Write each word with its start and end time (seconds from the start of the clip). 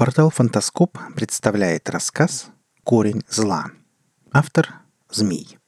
Портал 0.00 0.30
«Фантаскоп» 0.30 0.96
представляет 1.14 1.90
рассказ 1.90 2.48
«Корень 2.84 3.22
зла». 3.28 3.66
Автор– 4.32 4.76
Змей. 5.10 5.58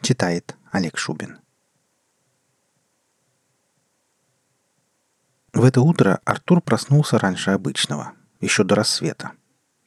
Читает 0.00 0.56
Олег 0.70 0.96
Шубин. 0.96 1.40
В 5.52 5.62
это 5.62 5.82
утро 5.82 6.22
Артур 6.24 6.62
проснулся 6.62 7.18
раньше 7.18 7.50
обычного, 7.50 8.14
еще 8.40 8.64
до 8.64 8.76
рассвета. 8.76 9.32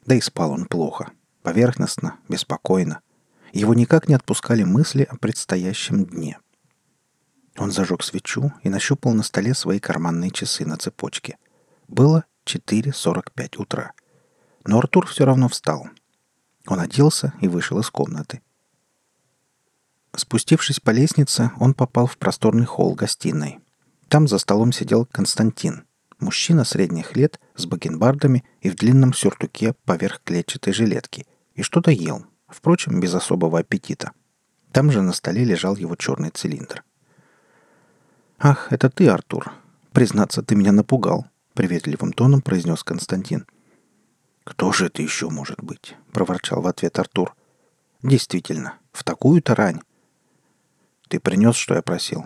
Да 0.05 0.13
и 0.13 0.21
спал 0.21 0.51
он 0.51 0.67
плохо, 0.67 1.09
поверхностно, 1.41 2.19
беспокойно. 2.29 3.01
Его 3.53 3.73
никак 3.73 4.07
не 4.07 4.13
отпускали 4.13 4.63
мысли 4.63 5.01
о 5.01 5.15
предстоящем 5.15 6.05
дне. 6.05 6.37
Он 7.57 7.71
зажег 7.71 8.03
свечу 8.03 8.53
и 8.61 8.69
нащупал 8.69 9.15
на 9.15 9.23
столе 9.23 9.55
свои 9.55 9.79
карманные 9.79 10.29
часы 10.29 10.63
на 10.63 10.77
цепочке. 10.77 11.39
Было 11.87 12.25
4.45 12.45 13.57
утра. 13.61 13.91
Но 14.65 14.79
Артур 14.79 15.07
все 15.07 15.25
равно 15.25 15.49
встал. 15.49 15.87
Он 16.67 16.79
оделся 16.79 17.33
и 17.41 17.47
вышел 17.47 17.79
из 17.79 17.89
комнаты. 17.89 18.41
Спустившись 20.15 20.79
по 20.79 20.91
лестнице, 20.91 21.51
он 21.59 21.73
попал 21.73 22.07
в 22.07 22.17
просторный 22.17 22.65
холл 22.65 22.95
гостиной. 22.95 23.59
Там 24.07 24.27
за 24.27 24.37
столом 24.37 24.71
сидел 24.71 25.05
Константин, 25.05 25.83
мужчина 26.19 26.63
средних 26.63 27.15
лет 27.15 27.39
с 27.55 27.65
бакенбардами 27.65 28.45
и 28.61 28.69
в 28.69 28.75
длинном 28.75 29.13
сюртуке 29.13 29.73
поверх 29.85 30.21
клетчатой 30.23 30.73
жилетки, 30.73 31.27
и 31.53 31.61
что-то 31.61 31.91
ел, 31.91 32.25
впрочем, 32.47 32.99
без 32.99 33.13
особого 33.13 33.59
аппетита. 33.59 34.11
Там 34.71 34.91
же 34.91 35.01
на 35.01 35.13
столе 35.13 35.43
лежал 35.43 35.75
его 35.75 35.95
черный 35.95 36.29
цилиндр. 36.29 36.83
«Ах, 38.39 38.71
это 38.71 38.89
ты, 38.89 39.07
Артур. 39.07 39.51
Признаться, 39.91 40.41
ты 40.41 40.55
меня 40.55 40.71
напугал», 40.71 41.27
приветливым 41.55 42.13
тоном 42.13 42.41
произнес 42.41 42.83
Константин. 42.83 43.47
«Кто 44.43 44.71
же 44.71 44.87
это 44.87 45.01
еще 45.01 45.29
может 45.29 45.63
быть?»— 45.63 45.95
проворчал 46.11 46.61
в 46.61 46.67
ответ 46.67 46.99
Артур. 46.99 47.33
«Действительно, 48.03 48.77
в 48.91 49.03
такую-то 49.03 49.55
рань». 49.55 49.79
«Ты 51.07 51.19
принес, 51.19 51.55
что 51.55 51.73
я 51.73 51.81
просил?» 51.81 52.25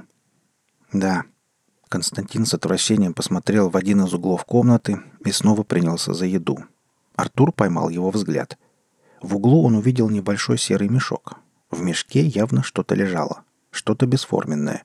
«Да». 0.91 1.23
Константин 1.87 2.45
с 2.45 2.53
отвращением 2.53 3.13
посмотрел 3.13 3.69
в 3.69 3.77
один 3.77 4.03
из 4.03 4.13
углов 4.13 4.45
комнаты 4.45 4.99
и 5.25 5.31
снова 5.31 5.63
принялся 5.63 6.13
за 6.13 6.25
еду. 6.25 6.59
Артур 7.15 7.51
поймал 7.51 7.89
его 7.89 8.11
взгляд. 8.11 8.59
В 9.21 9.37
углу 9.37 9.63
он 9.65 9.75
увидел 9.75 10.09
небольшой 10.09 10.57
серый 10.57 10.87
мешок. 10.89 11.37
В 11.71 11.81
мешке 11.81 12.21
явно 12.21 12.63
что-то 12.63 12.95
лежало, 12.95 13.43
что-то 13.71 14.05
бесформенное. 14.05 14.83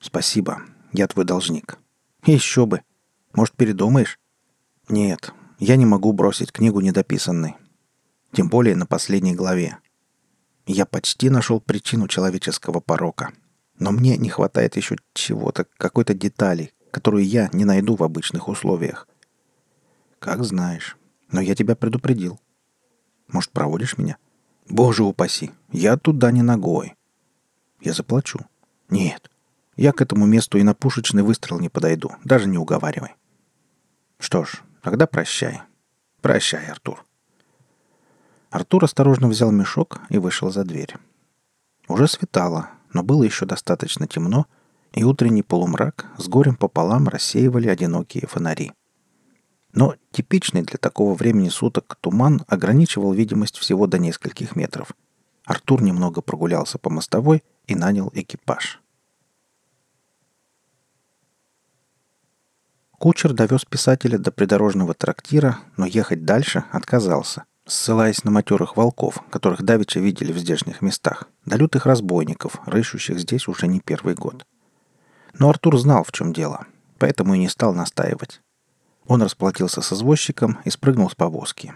«Спасибо, 0.00 0.62
я 0.92 1.06
твой 1.08 1.24
должник». 1.24 1.78
«Еще 2.24 2.66
бы!» 2.66 2.82
Может, 3.34 3.54
передумаешь?» 3.56 4.18
«Нет, 4.88 5.32
я 5.58 5.76
не 5.76 5.86
могу 5.86 6.12
бросить 6.12 6.52
книгу 6.52 6.80
недописанной. 6.80 7.54
Тем 8.32 8.48
более 8.48 8.76
на 8.76 8.86
последней 8.86 9.34
главе. 9.34 9.78
Я 10.66 10.86
почти 10.86 11.28
нашел 11.28 11.60
причину 11.60 12.08
человеческого 12.08 12.80
порока. 12.80 13.32
Но 13.78 13.90
мне 13.90 14.16
не 14.16 14.28
хватает 14.28 14.76
еще 14.76 14.96
чего-то, 15.12 15.66
какой-то 15.76 16.14
детали, 16.14 16.72
которую 16.90 17.24
я 17.24 17.50
не 17.52 17.64
найду 17.64 17.96
в 17.96 18.02
обычных 18.02 18.48
условиях. 18.48 19.08
Как 20.18 20.44
знаешь. 20.44 20.96
Но 21.30 21.40
я 21.40 21.54
тебя 21.54 21.74
предупредил. 21.74 22.40
Может, 23.28 23.50
проводишь 23.50 23.98
меня? 23.98 24.18
Боже 24.68 25.02
упаси, 25.02 25.50
я 25.70 25.96
туда 25.96 26.30
не 26.30 26.42
ногой. 26.42 26.94
Я 27.80 27.92
заплачу. 27.92 28.40
Нет, 28.90 29.30
я 29.76 29.92
к 29.92 30.00
этому 30.00 30.26
месту 30.26 30.58
и 30.58 30.62
на 30.62 30.74
пушечный 30.74 31.22
выстрел 31.22 31.58
не 31.58 31.68
подойду, 31.68 32.12
даже 32.24 32.48
не 32.48 32.58
уговаривай. 32.58 33.14
Что 34.22 34.44
ж, 34.44 34.62
тогда 34.82 35.08
прощай. 35.08 35.62
Прощай, 36.20 36.64
Артур. 36.68 37.04
Артур 38.50 38.84
осторожно 38.84 39.26
взял 39.26 39.50
мешок 39.50 40.00
и 40.10 40.18
вышел 40.18 40.52
за 40.52 40.62
дверь. 40.62 40.94
Уже 41.88 42.06
светало, 42.06 42.70
но 42.92 43.02
было 43.02 43.24
еще 43.24 43.46
достаточно 43.46 44.06
темно, 44.06 44.46
и 44.92 45.02
утренний 45.02 45.42
полумрак 45.42 46.06
с 46.18 46.28
горем 46.28 46.54
пополам 46.54 47.08
рассеивали 47.08 47.66
одинокие 47.66 48.28
фонари. 48.28 48.70
Но 49.72 49.96
типичный 50.12 50.62
для 50.62 50.78
такого 50.78 51.14
времени 51.14 51.48
суток 51.48 51.96
туман 52.00 52.44
ограничивал 52.46 53.12
видимость 53.12 53.58
всего 53.58 53.88
до 53.88 53.98
нескольких 53.98 54.54
метров. 54.54 54.92
Артур 55.46 55.82
немного 55.82 56.20
прогулялся 56.22 56.78
по 56.78 56.90
мостовой 56.90 57.42
и 57.66 57.74
нанял 57.74 58.08
экипаж. 58.14 58.81
Кучер 63.02 63.32
довез 63.32 63.64
писателя 63.64 64.16
до 64.16 64.30
придорожного 64.30 64.94
трактира, 64.94 65.58
но 65.76 65.86
ехать 65.86 66.24
дальше 66.24 66.62
отказался, 66.70 67.42
ссылаясь 67.66 68.22
на 68.22 68.30
матерых 68.30 68.76
волков, 68.76 69.24
которых 69.28 69.64
давеча 69.64 69.98
видели 69.98 70.30
в 70.30 70.38
здешних 70.38 70.82
местах, 70.82 71.24
до 71.44 71.56
лютых 71.56 71.84
разбойников, 71.84 72.60
рыщущих 72.64 73.18
здесь 73.18 73.48
уже 73.48 73.66
не 73.66 73.80
первый 73.80 74.14
год. 74.14 74.46
Но 75.36 75.48
Артур 75.48 75.80
знал, 75.80 76.04
в 76.04 76.12
чем 76.12 76.32
дело, 76.32 76.66
поэтому 77.00 77.34
и 77.34 77.40
не 77.40 77.48
стал 77.48 77.74
настаивать. 77.74 78.40
Он 79.08 79.20
расплатился 79.20 79.82
с 79.82 79.92
извозчиком 79.92 80.60
и 80.64 80.70
спрыгнул 80.70 81.10
с 81.10 81.16
повозки. 81.16 81.74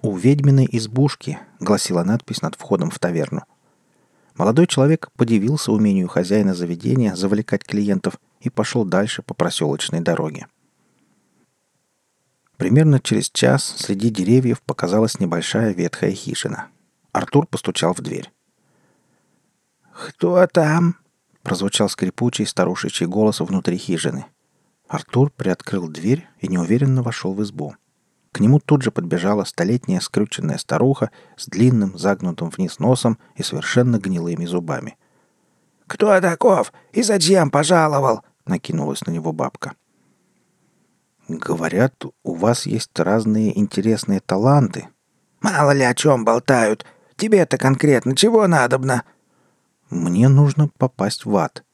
«У 0.00 0.16
ведьминой 0.16 0.68
избушки»,— 0.70 1.40
гласила 1.58 2.04
надпись 2.04 2.40
над 2.40 2.54
входом 2.54 2.92
в 2.92 3.00
таверну. 3.00 3.42
Молодой 4.36 4.68
человек 4.68 5.10
подивился 5.16 5.72
умению 5.72 6.06
хозяина 6.06 6.54
заведения 6.54 7.16
завлекать 7.16 7.64
клиентов 7.64 8.20
и 8.40 8.50
пошел 8.50 8.84
дальше 8.84 9.22
по 9.22 9.34
проселочной 9.34 10.00
дороге. 10.00 10.46
Примерно 12.56 13.00
через 13.00 13.30
час 13.30 13.64
среди 13.64 14.10
деревьев 14.10 14.60
показалась 14.60 15.18
небольшая 15.18 15.72
ветхая 15.72 16.12
хижина. 16.12 16.68
Артур 17.12 17.46
постучал 17.46 17.94
в 17.94 18.00
дверь. 18.00 18.30
«Кто 19.92 20.46
там?»— 20.46 20.96
прозвучал 21.42 21.88
скрипучий 21.88 22.46
старушечий 22.46 23.06
голос 23.06 23.40
внутри 23.40 23.78
хижины. 23.78 24.26
Артур 24.88 25.30
приоткрыл 25.30 25.88
дверь 25.88 26.28
и 26.40 26.48
неуверенно 26.48 27.02
вошел 27.02 27.32
в 27.32 27.42
избу. 27.42 27.76
К 28.32 28.40
нему 28.40 28.60
тут 28.60 28.82
же 28.82 28.90
подбежала 28.90 29.44
столетняя 29.44 30.00
скрюченная 30.00 30.58
старуха 30.58 31.10
с 31.36 31.46
длинным 31.46 31.96
загнутым 31.98 32.50
вниз 32.50 32.78
носом 32.78 33.18
и 33.36 33.42
совершенно 33.42 33.98
гнилыми 33.98 34.44
зубами. 34.46 34.96
«Кто 35.86 36.20
таков 36.20 36.72
и 36.92 37.02
зачем 37.02 37.50
пожаловал?» 37.50 38.22
Накинулась 38.50 39.06
на 39.06 39.10
него 39.10 39.32
бабка. 39.32 39.72
«Говорят, 41.28 42.04
у 42.22 42.34
вас 42.34 42.66
есть 42.66 42.98
разные 42.98 43.58
интересные 43.58 44.20
таланты». 44.20 44.88
«Мало 45.40 45.70
ли 45.70 45.84
о 45.84 45.94
чем 45.94 46.24
болтают. 46.24 46.84
Тебе-то 47.16 47.56
конкретно 47.56 48.14
чего 48.14 48.46
надобно?» 48.46 49.04
«Мне 49.88 50.28
нужно 50.28 50.68
попасть 50.76 51.24
в 51.24 51.34
ад». 51.36 51.64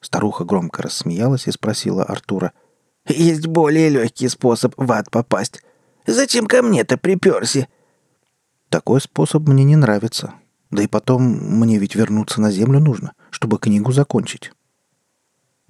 Старуха 0.00 0.44
громко 0.44 0.82
рассмеялась 0.82 1.46
и 1.46 1.52
спросила 1.52 2.04
Артура. 2.04 2.52
«Есть 3.06 3.46
более 3.46 3.88
легкий 3.88 4.28
способ 4.28 4.74
в 4.76 4.92
ад 4.92 5.10
попасть. 5.10 5.62
Зачем 6.06 6.46
ко 6.46 6.62
мне-то 6.62 6.98
приперся?» 6.98 7.68
«Такой 8.68 9.00
способ 9.00 9.48
мне 9.48 9.64
не 9.64 9.76
нравится. 9.76 10.34
Да 10.70 10.82
и 10.82 10.86
потом 10.86 11.22
мне 11.22 11.78
ведь 11.78 11.94
вернуться 11.94 12.40
на 12.40 12.50
землю 12.50 12.80
нужно, 12.80 13.12
чтобы 13.30 13.58
книгу 13.58 13.92
закончить». 13.92 14.52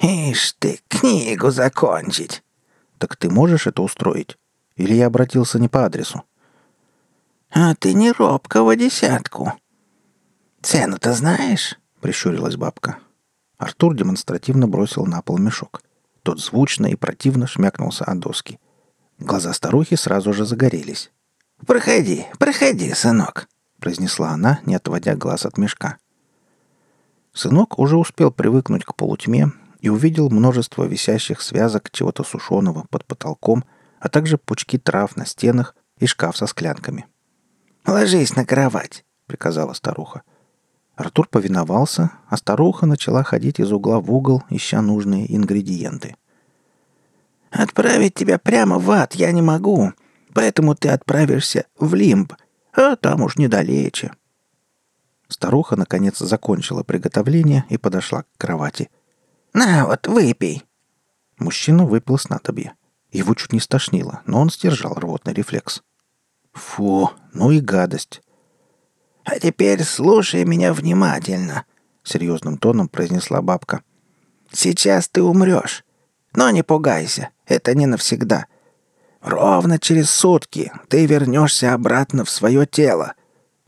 «Ишь 0.01 0.55
ты, 0.59 0.81
книгу 0.89 1.51
закончить!» 1.51 2.43
«Так 2.99 3.17
ты 3.17 3.29
можешь 3.29 3.67
это 3.67 3.83
устроить? 3.83 4.39
Или 4.77 4.95
я 4.95 5.07
обратился 5.07 5.59
не 5.59 5.69
по 5.69 5.85
адресу?» 5.85 6.23
«А 7.51 7.75
ты 7.75 7.93
не 7.93 8.13
робкого 8.13 8.77
десятку!» 8.77 9.53
«Цену-то 10.63 11.13
знаешь?»— 11.13 11.79
прищурилась 12.01 12.57
бабка. 12.57 12.99
Артур 13.59 13.95
демонстративно 13.95 14.67
бросил 14.69 15.05
на 15.05 15.21
пол 15.21 15.39
мешок. 15.39 15.83
Тот 16.23 16.41
звучно 16.41 16.87
и 16.87 16.97
противно 16.97 17.47
шмякнулся 17.47 18.05
о 18.05 18.15
доски. 18.15 18.59
Глаза 19.19 19.53
старухи 19.53 19.97
сразу 19.97 20.33
же 20.33 20.47
загорелись. 20.47 21.11
«Проходи, 21.67 22.27
проходи, 22.39 22.93
сынок»,— 22.95 23.49
произнесла 23.81 24.31
она, 24.31 24.61
не 24.65 24.75
отводя 24.75 25.15
глаз 25.15 25.45
от 25.45 25.59
мешка. 25.59 25.99
Сынок 27.35 27.79
уже 27.79 27.99
успел 27.99 28.31
привыкнуть 28.31 28.85
к 28.85 28.95
полутьме 28.95 29.53
и 29.81 29.89
увидел 29.89 30.31
множество 30.31 30.85
висящих 30.85 31.41
связок 31.41 31.91
чего-то 31.91 32.23
сушеного 32.23 32.87
под 32.91 33.05
потолком, 33.07 33.65
а 33.99 34.09
также 34.09 34.39
пучки 34.39 34.79
трав 34.79 35.17
на 35.17 35.27
стенах 35.27 35.75
и 35.99 36.07
шкаф 36.07 36.37
со 36.37 36.47
склянками. 36.47 37.07
«Ложись 37.87 38.37
на 38.37 38.45
кровать»,— 38.45 39.05
приказала 39.27 39.73
старуха. 39.73 40.23
Артур 40.97 41.29
повиновался, 41.29 42.11
а 42.29 42.37
старуха 42.37 42.87
начала 42.87 43.23
ходить 43.23 43.59
из 43.59 43.73
угла 43.73 44.01
в 44.01 44.13
угол, 44.13 44.43
ища 44.51 44.83
нужные 44.83 45.35
ингредиенты. 45.35 46.17
«Отправить 47.51 48.15
тебя 48.15 48.39
прямо 48.39 48.79
в 48.79 48.91
ад 48.91 49.15
я 49.15 49.33
не 49.33 49.43
могу, 49.43 49.93
поэтому 50.35 50.75
ты 50.75 50.91
отправишься 50.91 51.65
в 51.79 51.95
Лимб, 51.95 52.35
а 52.75 52.97
там 52.97 53.23
уж 53.23 53.37
недалече». 53.37 54.13
Старуха, 55.29 55.77
наконец, 55.77 56.19
закончила 56.19 56.83
приготовление 56.83 57.65
и 57.69 57.79
подошла 57.79 58.23
к 58.23 58.27
кровати— 58.37 58.91
«На 59.53 59.87
вот, 59.87 60.07
выпей». 60.07 60.65
Мужчина 61.39 61.85
выпил 61.85 62.19
снадобье. 62.19 62.75
Его 63.11 63.35
чуть 63.35 63.53
не 63.53 63.61
стошнило, 63.61 64.23
но 64.27 64.41
он 64.41 64.51
сдержал 64.51 64.95
рвотный 64.95 65.33
рефлекс. 65.33 65.83
Фу, 66.53 67.11
ну 67.33 67.51
и 67.51 67.61
гадость. 67.61 68.23
«А 69.25 69.39
теперь 69.39 69.83
слушай 69.85 70.45
меня 70.45 70.73
внимательно»,— 70.73 71.65
серьезным 72.03 72.59
тоном 72.59 72.89
произнесла 72.89 73.43
бабка. 73.43 73.83
«Сейчас 74.53 75.09
ты 75.09 75.23
умрешь. 75.23 75.85
Но 76.35 76.51
не 76.51 76.63
пугайся, 76.63 77.31
это 77.47 77.75
не 77.75 77.87
навсегда. 77.87 78.47
Ровно 79.21 79.79
через 79.79 80.11
сутки 80.11 80.73
ты 80.89 81.07
вернешься 81.07 81.75
обратно 81.75 82.25
в 82.25 82.31
свое 82.31 82.67
тело. 82.67 83.15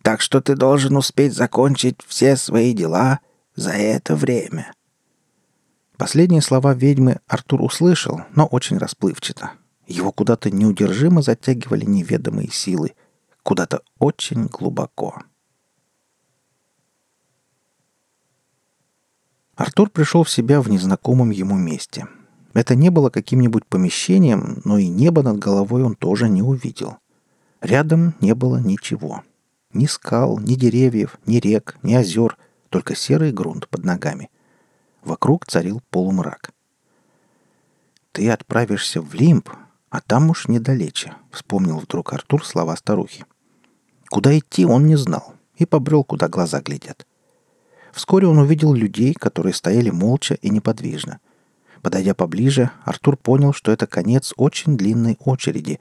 Так 0.03 0.21
что 0.21 0.41
ты 0.41 0.57
должен 0.57 0.97
успеть 0.97 1.35
закончить 1.35 2.01
все 2.07 2.37
свои 2.37 2.73
дела 2.73 3.21
за 3.55 3.73
это 3.73 4.15
время». 4.15 4.73
Последние 6.03 6.43
слова 6.43 6.75
ведьмы 6.75 7.21
Артур 7.29 7.63
услышал, 7.63 8.23
но 8.35 8.47
очень 8.47 8.77
расплывчато. 8.77 9.53
Его 9.87 10.11
куда-то 10.11 10.51
неудержимо 10.51 11.23
затягивали 11.23 11.85
неведомые 11.85 12.51
силы, 12.51 12.95
куда-то 13.45 13.83
очень 14.01 14.47
глубоко. 14.47 15.23
Артур 19.55 19.91
пришел 19.91 20.25
в 20.25 20.31
себя 20.31 20.61
в 20.61 20.69
незнакомом 20.69 21.31
ему 21.31 21.55
месте. 21.55 22.09
Это 22.53 22.75
не 22.75 22.91
было 22.91 23.09
каким-нибудь 23.09 23.65
помещением, 23.67 24.61
но 24.65 24.79
и 24.79 24.89
небо 24.89 25.23
над 25.23 25.39
головой 25.39 25.85
он 25.85 25.95
тоже 25.95 26.29
не 26.29 26.43
увидел. 26.43 26.97
Рядом 27.61 28.15
не 28.21 28.35
было 28.35 28.57
ничего. 28.57 29.23
Ни 29.73 29.87
скал, 29.87 30.41
ни 30.41 30.57
деревьев, 30.57 31.21
ни 31.27 31.37
рек, 31.37 31.79
ни 31.85 31.95
озер, 31.95 32.39
только 32.71 32.97
серый 32.97 33.31
грунт 33.31 33.69
под 33.69 33.85
ногами. 33.85 34.31
Вокруг 35.05 35.47
царил 35.47 35.83
полумрак. 35.91 36.53
«Ты 38.13 38.31
отправишься 38.31 39.01
в 39.01 39.15
Лимб, 39.15 39.49
а 39.91 40.01
там 40.01 40.31
уж 40.31 40.47
недалече»,— 40.47 41.15
вспомнил 41.33 41.79
вдруг 41.79 42.13
Артур 42.13 42.47
слова 42.47 42.77
старухи. 42.77 43.25
Куда 44.11 44.39
идти 44.39 44.65
он 44.65 44.87
не 44.87 44.97
знал 44.97 45.35
и 45.57 45.67
побрел, 45.67 46.05
куда 46.05 46.29
глаза 46.29 46.61
глядят. 46.61 47.07
Вскоре 47.93 48.27
он 48.27 48.39
увидел 48.39 48.75
людей, 48.75 49.13
которые 49.15 49.55
стояли 49.55 49.91
молча 49.91 50.35
и 50.35 50.51
неподвижно. 50.51 51.19
Подойдя 51.83 52.15
поближе, 52.15 52.71
Артур 52.85 53.17
понял, 53.17 53.53
что 53.53 53.73
это 53.73 53.87
конец 53.87 54.33
очень 54.37 54.77
длинной 54.77 55.17
очереди. 55.25 55.81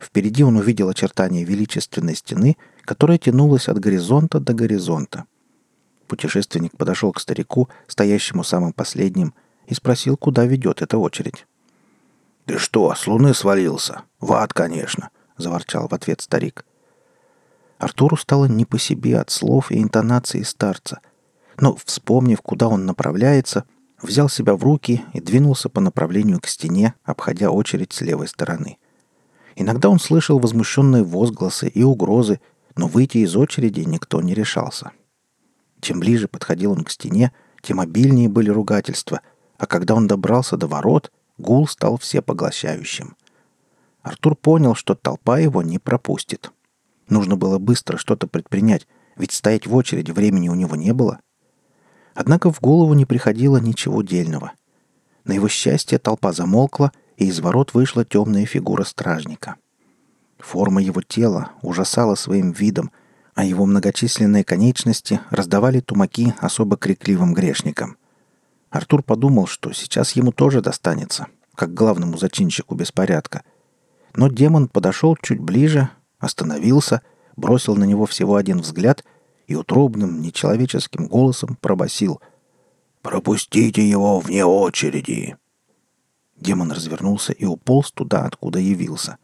Впереди 0.00 0.42
он 0.42 0.56
увидел 0.56 0.88
очертания 0.88 1.44
величественной 1.44 2.16
стены, 2.16 2.56
которая 2.82 3.18
тянулась 3.18 3.68
от 3.68 3.78
горизонта 3.78 4.40
до 4.40 4.54
горизонта. 4.54 5.26
Путешественник 6.14 6.76
подошел 6.76 7.12
к 7.12 7.20
старику, 7.20 7.68
стоящему 7.88 8.44
самым 8.44 8.72
последним, 8.72 9.34
и 9.66 9.74
спросил, 9.74 10.16
куда 10.16 10.44
ведет 10.44 10.80
эта 10.80 10.96
очередь. 10.96 11.46
«Ты 12.46 12.58
что, 12.58 12.94
с 12.94 13.06
луны 13.06 13.34
свалился? 13.34 14.02
В 14.20 14.32
ад, 14.34 14.52
конечно!»— 14.52 15.10
заворчал 15.36 15.88
в 15.88 15.92
ответ 15.92 16.20
старик. 16.20 16.64
Артуру 17.78 18.16
стало 18.16 18.44
не 18.44 18.64
по 18.64 18.78
себе 18.78 19.18
от 19.18 19.30
слов 19.30 19.72
и 19.72 19.82
интонации 19.82 20.42
старца— 20.42 21.00
но, 21.60 21.76
вспомнив, 21.84 22.40
куда 22.40 22.68
он 22.68 22.86
направляется, 22.86 23.64
взял 24.00 24.28
себя 24.28 24.54
в 24.54 24.62
руки 24.62 25.02
и 25.12 25.20
двинулся 25.20 25.68
по 25.68 25.80
направлению 25.80 26.40
к 26.40 26.46
стене, 26.46 26.94
обходя 27.04 27.50
очередь 27.50 27.92
с 27.92 28.00
левой 28.00 28.28
стороны. 28.28 28.78
Иногда 29.56 29.88
он 29.88 30.00
слышал 30.00 30.38
возмущенные 30.38 31.04
возгласы 31.04 31.68
и 31.68 31.82
угрозы, 31.82 32.40
но 32.76 32.88
выйти 32.88 33.18
из 33.18 33.36
очереди 33.36 33.80
никто 33.80 34.20
не 34.20 34.34
решался. 34.34 34.90
Чем 35.84 36.00
ближе 36.00 36.28
подходил 36.28 36.72
он 36.72 36.82
к 36.82 36.90
стене, 36.90 37.30
тем 37.60 37.78
обильнее 37.78 38.30
были 38.30 38.48
ругательства, 38.48 39.20
а 39.58 39.66
когда 39.66 39.94
он 39.94 40.06
добрался 40.06 40.56
до 40.56 40.66
ворот, 40.66 41.12
гул 41.36 41.68
стал 41.68 41.98
всепоглощающим. 41.98 43.16
Артур 44.00 44.34
понял, 44.34 44.74
что 44.74 44.94
толпа 44.94 45.38
его 45.38 45.60
не 45.60 45.78
пропустит. 45.78 46.52
Нужно 47.10 47.36
было 47.36 47.58
быстро 47.58 47.98
что-то 47.98 48.26
предпринять, 48.26 48.88
ведь 49.16 49.32
стоять 49.32 49.66
в 49.66 49.74
очереди 49.74 50.10
времени 50.10 50.48
у 50.48 50.54
него 50.54 50.74
не 50.74 50.94
было. 50.94 51.20
Однако 52.14 52.50
в 52.50 52.62
голову 52.62 52.94
не 52.94 53.04
приходило 53.04 53.58
ничего 53.58 54.00
дельного. 54.00 54.52
На 55.24 55.32
его 55.32 55.48
счастье 55.48 55.98
толпа 55.98 56.32
замолкла, 56.32 56.92
и 57.18 57.26
из 57.26 57.40
ворот 57.40 57.74
вышла 57.74 58.06
темная 58.06 58.46
фигура 58.46 58.84
стражника. 58.84 59.56
Форма 60.38 60.80
его 60.80 61.02
тела 61.02 61.50
ужасала 61.60 62.14
своим 62.14 62.52
видом, 62.52 62.90
а 63.34 63.44
его 63.44 63.66
многочисленные 63.66 64.44
конечности 64.44 65.20
раздавали 65.30 65.80
тумаки 65.80 66.34
особо 66.38 66.76
крикливым 66.76 67.34
грешникам. 67.34 67.96
Артур 68.70 69.02
подумал, 69.02 69.46
что 69.46 69.72
сейчас 69.72 70.12
ему 70.12 70.32
тоже 70.32 70.60
достанется, 70.60 71.26
как 71.54 71.74
главному 71.74 72.16
зачинщику 72.16 72.74
беспорядка. 72.74 73.42
Но 74.14 74.28
демон 74.28 74.68
подошел 74.68 75.16
чуть 75.20 75.40
ближе, 75.40 75.90
остановился, 76.18 77.02
бросил 77.36 77.76
на 77.76 77.84
него 77.84 78.06
всего 78.06 78.36
один 78.36 78.60
взгляд 78.60 79.04
и 79.46 79.56
утробным, 79.56 80.20
нечеловеческим 80.20 81.06
голосом 81.06 81.56
пробасил 81.60 82.20
«Пропустите 83.02 83.88
его 83.88 84.20
вне 84.20 84.44
очереди!» 84.44 85.36
Демон 86.36 86.72
развернулся 86.72 87.32
и 87.32 87.44
уполз 87.44 87.92
туда, 87.92 88.24
откуда 88.24 88.58
явился. 88.58 89.18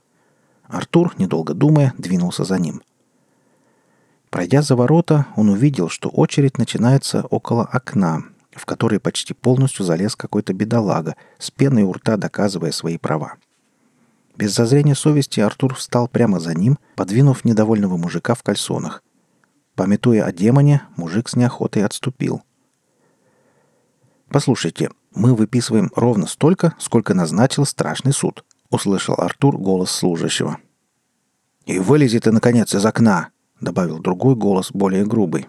Артур, 0.64 1.14
недолго 1.18 1.54
думая, 1.54 1.94
двинулся 1.98 2.44
за 2.44 2.58
ним. 2.58 2.82
Пройдя 4.30 4.62
за 4.62 4.76
ворота, 4.76 5.26
он 5.36 5.48
увидел, 5.48 5.88
что 5.88 6.08
очередь 6.08 6.56
начинается 6.56 7.22
около 7.30 7.64
окна, 7.64 8.22
в 8.52 8.64
который 8.64 9.00
почти 9.00 9.34
полностью 9.34 9.84
залез 9.84 10.14
какой-то 10.14 10.54
бедолага, 10.54 11.16
с 11.38 11.50
пеной 11.50 11.82
у 11.82 11.92
рта 11.92 12.16
доказывая 12.16 12.70
свои 12.70 12.96
права. 12.96 13.34
Без 14.36 14.54
зазрения 14.54 14.94
совести 14.94 15.40
Артур 15.40 15.74
встал 15.74 16.06
прямо 16.06 16.38
за 16.38 16.54
ним, 16.54 16.78
подвинув 16.94 17.44
недовольного 17.44 17.96
мужика 17.96 18.34
в 18.34 18.42
кальсонах. 18.44 19.02
Пометуя 19.74 20.24
о 20.24 20.32
демоне, 20.32 20.82
мужик 20.96 21.28
с 21.28 21.34
неохотой 21.34 21.84
отступил. 21.84 22.42
«Послушайте, 24.28 24.90
мы 25.12 25.34
выписываем 25.34 25.90
ровно 25.96 26.26
столько, 26.26 26.74
сколько 26.78 27.14
назначил 27.14 27.66
страшный 27.66 28.12
суд»,— 28.12 28.44
услышал 28.70 29.16
Артур 29.18 29.58
голос 29.58 29.90
служащего. 29.90 30.58
«И 31.66 31.80
вылези 31.80 32.20
ты, 32.20 32.30
наконец, 32.30 32.74
из 32.74 32.86
окна»,— 32.86 33.30
добавил 33.60 33.98
другой 33.98 34.34
голос, 34.34 34.70
более 34.72 35.04
грубый. 35.04 35.48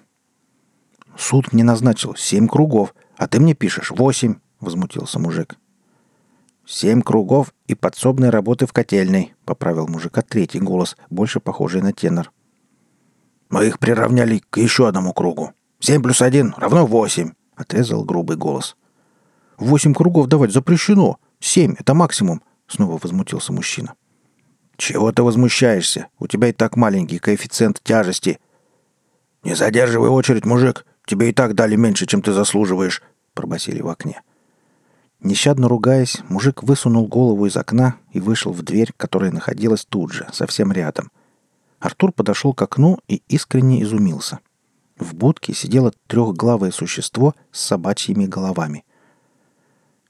«Суд 1.18 1.54
мне 1.54 1.64
назначил 1.64 2.16
семь 2.16 2.48
кругов, 2.48 2.94
а 3.18 3.28
ты 3.28 3.40
мне 3.40 3.54
пишешь 3.54 3.92
восемь»,— 3.92 4.36
возмутился 4.60 5.20
мужик. 5.20 5.58
«Семь 6.66 7.02
кругов 7.02 7.54
и 7.68 7.76
подсобной 7.76 8.30
работы 8.30 8.66
в 8.66 8.74
котельной»,— 8.74 9.34
поправил 9.46 9.88
мужика 9.88 10.22
третий 10.22 10.60
голос, 10.60 10.96
больше 11.10 11.40
похожий 11.40 11.82
на 11.82 11.92
тенор. 11.92 12.32
Мы 13.52 13.68
их 13.68 13.80
приравняли 13.80 14.42
к 14.50 14.58
еще 14.58 14.88
одному 14.88 15.12
кругу. 15.12 15.52
Семь 15.80 16.02
плюс 16.02 16.22
один 16.22 16.56
равно 16.58 16.86
восемь»,— 16.86 17.34
отрезал 17.56 18.06
грубый 18.06 18.38
голос. 18.38 18.78
«Восемь 19.58 19.94
кругов 19.94 20.28
давать 20.28 20.54
запрещено. 20.54 21.18
Семь— 21.42 21.76
это 21.80 21.94
максимум»,— 21.94 22.42
снова 22.68 22.98
возмутился 22.98 23.52
мужчина. 23.52 23.94
«Чего 24.82 25.12
ты 25.12 25.22
возмущаешься? 25.22 26.08
У 26.18 26.28
тебя 26.28 26.48
и 26.48 26.54
так 26.54 26.76
маленький 26.76 27.20
коэффициент 27.20 27.82
тяжести». 27.84 28.40
«Не 29.44 29.56
задерживай 29.56 30.10
очередь, 30.10 30.46
мужик. 30.46 30.86
Тебе 31.06 31.30
и 31.30 31.34
так 31.34 31.54
дали 31.54 31.76
меньше, 31.76 32.06
чем 32.06 32.22
ты 32.22 32.32
заслуживаешь»,— 32.32 33.04
пробасили 33.34 33.82
в 33.82 33.90
окне. 33.90 34.22
Нещадно 35.20 35.68
ругаясь, 35.68 36.22
мужик 36.30 36.64
высунул 36.64 37.08
голову 37.08 37.46
из 37.46 37.56
окна 37.58 37.98
и 38.12 38.20
вышел 38.20 38.52
в 38.52 38.64
дверь, 38.64 38.92
которая 38.98 39.32
находилась 39.32 39.86
тут 39.86 40.14
же, 40.14 40.28
совсем 40.32 40.72
рядом— 40.72 41.12
Артур 41.82 42.12
подошел 42.12 42.54
к 42.54 42.62
окну 42.62 43.00
и 43.08 43.24
искренне 43.28 43.82
изумился. 43.82 44.40
В 44.98 45.16
будке 45.16 45.54
сидело 45.54 45.92
трехглавое 46.06 46.70
существо 46.70 47.34
с 47.52 47.60
собачьими 47.60 48.28
головами. 48.28 48.86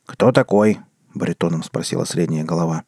«Кто 0.06 0.34
такой?»— 0.34 0.80
баритоном 1.16 1.64
спросила 1.64 2.04
средняя 2.04 2.44
голова. 2.44 2.84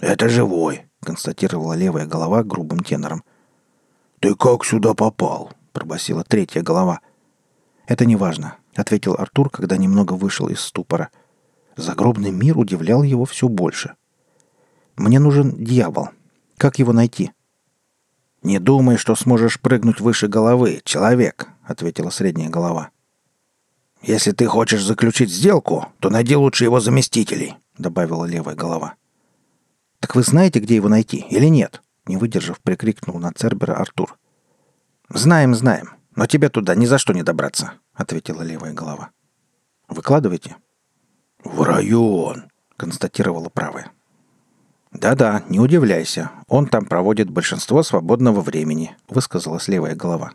«Это 0.00 0.28
живой»,— 0.28 0.86
констатировала 1.02 1.72
левая 1.72 2.06
голова 2.06 2.42
грубым 2.42 2.80
тенором. 2.80 3.24
«Ты 4.20 4.34
как 4.34 4.64
сюда 4.64 4.94
попал?»— 4.94 5.52
пробасила 5.72 6.22
третья 6.24 6.62
голова. 6.62 7.00
«Это 7.86 8.04
не 8.04 8.16
важно»,— 8.16 8.56
ответил 8.74 9.14
Артур, 9.18 9.50
когда 9.50 9.76
немного 9.76 10.12
вышел 10.14 10.48
из 10.48 10.60
ступора. 10.60 11.10
Загробный 11.76 12.30
мир 12.30 12.58
удивлял 12.58 13.02
его 13.02 13.24
все 13.24 13.48
больше. 13.48 13.94
«Мне 14.96 15.18
нужен 15.18 15.52
дьявол. 15.64 16.10
Как 16.58 16.78
его 16.78 16.92
найти?» 16.92 17.32
«Не 18.42 18.58
думай, 18.58 18.96
что 18.96 19.14
сможешь 19.14 19.60
прыгнуть 19.60 20.00
выше 20.00 20.28
головы, 20.28 20.80
человек»,— 20.84 21.48
ответила 21.64 22.10
средняя 22.10 22.48
голова. 22.48 22.90
«Если 24.02 24.32
ты 24.32 24.46
хочешь 24.46 24.84
заключить 24.84 25.30
сделку, 25.30 25.86
то 26.00 26.10
найди 26.10 26.36
лучше 26.36 26.64
его 26.64 26.80
заместителей»,— 26.80 27.56
добавила 27.78 28.24
левая 28.24 28.54
голова. 28.54 28.94
«Так 30.00 30.14
вы 30.14 30.22
знаете, 30.22 30.60
где 30.60 30.76
его 30.76 30.88
найти, 30.88 31.18
или 31.30 31.46
нет?» 31.46 31.82
Не 32.06 32.16
выдержав, 32.16 32.60
прикрикнул 32.60 33.18
на 33.18 33.32
Цербера 33.32 33.74
Артур. 33.74 34.16
«Знаем, 35.08 35.54
знаем, 35.54 35.90
но 36.14 36.26
тебе 36.26 36.48
туда 36.48 36.74
ни 36.74 36.86
за 36.86 36.98
что 36.98 37.12
не 37.12 37.22
добраться»,— 37.22 37.72
ответила 37.94 38.42
левая 38.42 38.72
голова. 38.72 39.10
«Выкладывайте». 39.88 40.56
«В 41.42 41.62
район»,— 41.62 42.50
констатировала 42.76 43.48
правая. 43.48 43.90
«Да-да, 44.92 45.44
не 45.48 45.60
удивляйся. 45.60 46.30
Он 46.48 46.66
там 46.66 46.86
проводит 46.86 47.28
большинство 47.28 47.82
свободного 47.82 48.40
времени»,— 48.40 48.96
высказалась 49.08 49.68
левая 49.68 49.94
голова. 49.94 50.32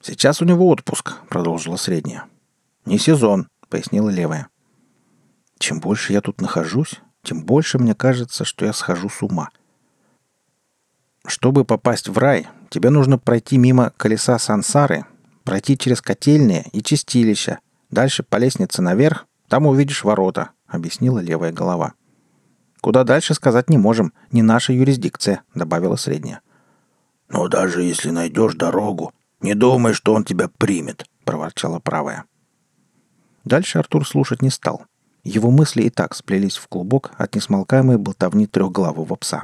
«Сейчас 0.00 0.40
у 0.40 0.44
него 0.44 0.68
отпуск»,— 0.68 1.16
продолжила 1.28 1.76
средняя. 1.76 2.24
«Не 2.84 2.98
сезон»,— 2.98 3.48
пояснила 3.68 4.08
левая. 4.08 4.48
«Чем 5.58 5.80
больше 5.80 6.12
я 6.12 6.20
тут 6.20 6.40
нахожусь, 6.40 7.00
тем 7.22 7.44
больше 7.44 7.78
мне 7.78 7.94
кажется, 7.94 8.44
что 8.44 8.64
я 8.64 8.72
схожу 8.72 9.08
с 9.08 9.22
ума. 9.22 9.50
Чтобы 11.26 11.64
попасть 11.64 12.08
в 12.08 12.16
рай, 12.18 12.48
тебе 12.70 12.90
нужно 12.90 13.18
пройти 13.18 13.58
мимо 13.58 13.92
колеса 13.96 14.38
сансары, 14.38 15.04
пройти 15.44 15.76
через 15.76 16.00
котельные 16.00 16.66
и 16.72 16.82
чистилища, 16.82 17.58
дальше 17.90 18.22
по 18.22 18.36
лестнице 18.36 18.82
наверх, 18.82 19.26
там 19.48 19.66
увидишь 19.66 20.04
ворота»,— 20.04 20.50
объяснила 20.68 21.18
левая 21.18 21.52
голова. 21.52 21.94
«Куда 22.80 23.04
дальше 23.04 23.34
сказать 23.34 23.68
не 23.68 23.78
можем, 23.78 24.12
не 24.30 24.42
наша 24.42 24.72
юрисдикция»,— 24.72 25.42
добавила 25.54 25.96
средняя. 25.96 26.40
«Но 27.28 27.48
даже 27.48 27.82
если 27.82 28.10
найдешь 28.10 28.54
дорогу, 28.54 29.12
не 29.40 29.54
думай, 29.54 29.92
что 29.92 30.14
он 30.14 30.24
тебя 30.24 30.48
примет»,— 30.48 31.06
проворчала 31.24 31.80
правая. 31.80 32.24
Дальше 33.44 33.78
Артур 33.78 34.06
слушать 34.06 34.40
не 34.40 34.50
стал. 34.50 34.86
Его 35.22 35.50
мысли 35.50 35.82
и 35.82 35.90
так 35.90 36.14
сплелись 36.14 36.56
в 36.56 36.68
клубок 36.68 37.12
от 37.18 37.34
несмолкаемой 37.34 37.98
болтовни 37.98 38.46
трехглавого 38.46 39.14
пса. 39.16 39.42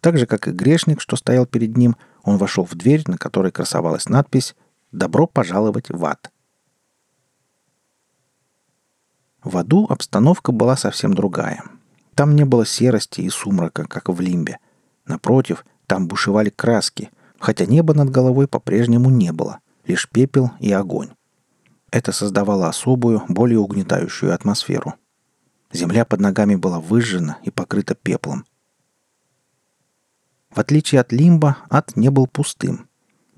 Так 0.00 0.18
же, 0.18 0.26
как 0.26 0.46
и 0.46 0.52
грешник, 0.52 1.00
что 1.00 1.16
стоял 1.16 1.46
перед 1.46 1.76
ним, 1.76 1.96
он 2.22 2.36
вошел 2.36 2.64
в 2.64 2.74
дверь, 2.74 3.02
на 3.06 3.18
которой 3.18 3.50
красовалась 3.50 4.08
надпись 4.08 4.54
«Добро 4.92 5.26
пожаловать 5.26 5.90
в 5.90 6.04
ад». 6.04 6.30
В 9.42 9.56
аду 9.56 9.86
обстановка 9.88 10.52
была 10.52 10.76
совсем 10.76 11.14
другая— 11.14 11.62
там 12.16 12.34
не 12.34 12.44
было 12.44 12.64
серости 12.64 13.20
и 13.20 13.28
сумрака, 13.28 13.84
как 13.84 14.08
в 14.08 14.20
Лимбе. 14.20 14.58
Напротив, 15.04 15.66
там 15.86 16.08
бушевали 16.08 16.48
краски, 16.48 17.10
хотя 17.38 17.66
неба 17.66 17.92
над 17.92 18.08
головой 18.08 18.48
по-прежнему 18.48 19.10
не 19.10 19.32
было, 19.32 19.58
лишь 19.86 20.08
пепел 20.08 20.50
и 20.58 20.72
огонь. 20.72 21.10
Это 21.96 22.12
создавало 22.12 22.68
особую, 22.68 23.22
более 23.26 23.58
угнетающую 23.58 24.34
атмосферу. 24.34 24.96
Земля 25.72 26.04
под 26.04 26.20
ногами 26.20 26.54
была 26.54 26.78
выжжена 26.78 27.38
и 27.42 27.50
покрыта 27.50 27.94
пеплом. 27.94 28.44
В 30.50 30.60
отличие 30.60 31.00
от 31.00 31.10
Лимба, 31.10 31.56
ад 31.70 31.96
не 31.96 32.10
был 32.10 32.26
пустым. 32.26 32.90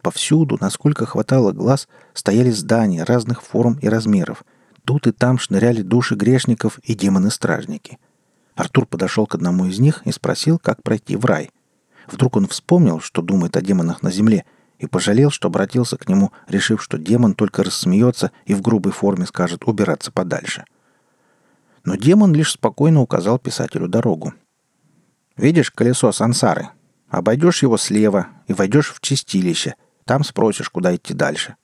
Повсюду, 0.02 0.58
насколько 0.60 1.06
хватало 1.06 1.52
глаз, 1.52 1.86
стояли 2.14 2.50
здания 2.50 3.04
разных 3.04 3.42
форм 3.42 3.78
и 3.80 3.88
размеров. 3.88 4.42
Тут 4.84 5.06
и 5.06 5.12
там 5.12 5.38
шныряли 5.38 5.82
души 5.82 6.16
грешников 6.16 6.80
и 6.80 6.96
демоны-стражники– 6.96 7.98
Артур 8.58 8.86
подошел 8.86 9.24
к 9.28 9.36
одному 9.36 9.66
из 9.66 9.78
них 9.78 10.02
и 10.04 10.10
спросил, 10.10 10.58
как 10.58 10.82
пройти 10.82 11.14
в 11.14 11.24
рай. 11.24 11.52
Вдруг 12.08 12.34
он 12.34 12.48
вспомнил, 12.48 12.98
что 12.98 13.22
думает 13.22 13.56
о 13.56 13.60
демонах 13.60 14.02
на 14.02 14.10
земле, 14.10 14.44
и 14.78 14.86
пожалел, 14.86 15.30
что 15.30 15.48
обратился 15.48 15.96
к 15.96 16.08
нему, 16.08 16.32
решив, 16.46 16.82
что 16.82 16.98
демон 16.98 17.34
только 17.34 17.62
рассмеется 17.62 18.30
и 18.46 18.54
в 18.54 18.62
грубой 18.62 18.92
форме 18.92 19.26
скажет 19.26 19.64
убираться 19.66 20.12
подальше. 20.12 20.64
Но 21.84 21.96
демон 21.96 22.32
лишь 22.34 22.52
спокойно 22.52 23.00
указал 23.00 23.38
писателю 23.38 23.88
дорогу. 23.88 24.34
«Видишь 25.36 25.70
колесо 25.70 26.12
сансары? 26.12 26.70
Обойдешь 27.08 27.62
его 27.62 27.76
слева 27.76 28.28
и 28.46 28.52
войдешь 28.52 28.92
в 28.92 29.00
чистилище. 29.00 29.74
Там 30.04 30.24
спросишь, 30.24 30.70
куда 30.70 30.94
идти 30.94 31.14
дальше». 31.14 31.56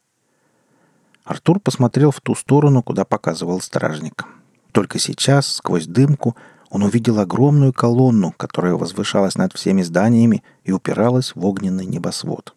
Артур 1.25 1.59
посмотрел 1.59 2.11
в 2.11 2.21
ту 2.21 2.35
сторону, 2.35 2.83
куда 2.83 3.05
показывал 3.05 3.61
стражник. 3.61 4.27
Только 4.73 4.99
сейчас, 4.99 5.47
сквозь 5.47 5.87
дымку, 5.87 6.37
он 6.69 6.83
увидел 6.83 7.21
огромную 7.21 7.73
колонну, 7.73 8.33
которая 8.33 8.75
возвышалась 8.75 9.37
над 9.37 9.53
всеми 9.53 9.83
зданиями 9.83 10.43
и 10.65 10.73
упиралась 10.73 11.35
в 11.35 11.45
огненный 11.45 11.87
небосвод. 11.87 12.55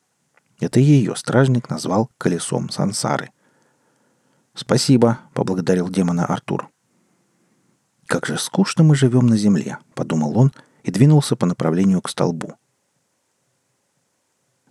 Это 0.59 0.79
ее 0.79 1.15
стражник 1.15 1.69
назвал 1.69 2.09
колесом 2.17 2.69
сансары. 2.69 3.31
«Спасибо»,— 4.53 5.19
поблагодарил 5.33 5.89
демона 5.89 6.25
Артур. 6.25 6.69
«Как 8.07 8.25
же 8.25 8.37
скучно 8.37 8.83
мы 8.83 8.95
живем 8.95 9.27
на 9.27 9.37
земле»,— 9.37 9.77
подумал 9.93 10.37
он 10.37 10.51
и 10.83 10.91
двинулся 10.91 11.35
по 11.35 11.45
направлению 11.45 12.01
к 12.01 12.09
столбу. 12.09 12.55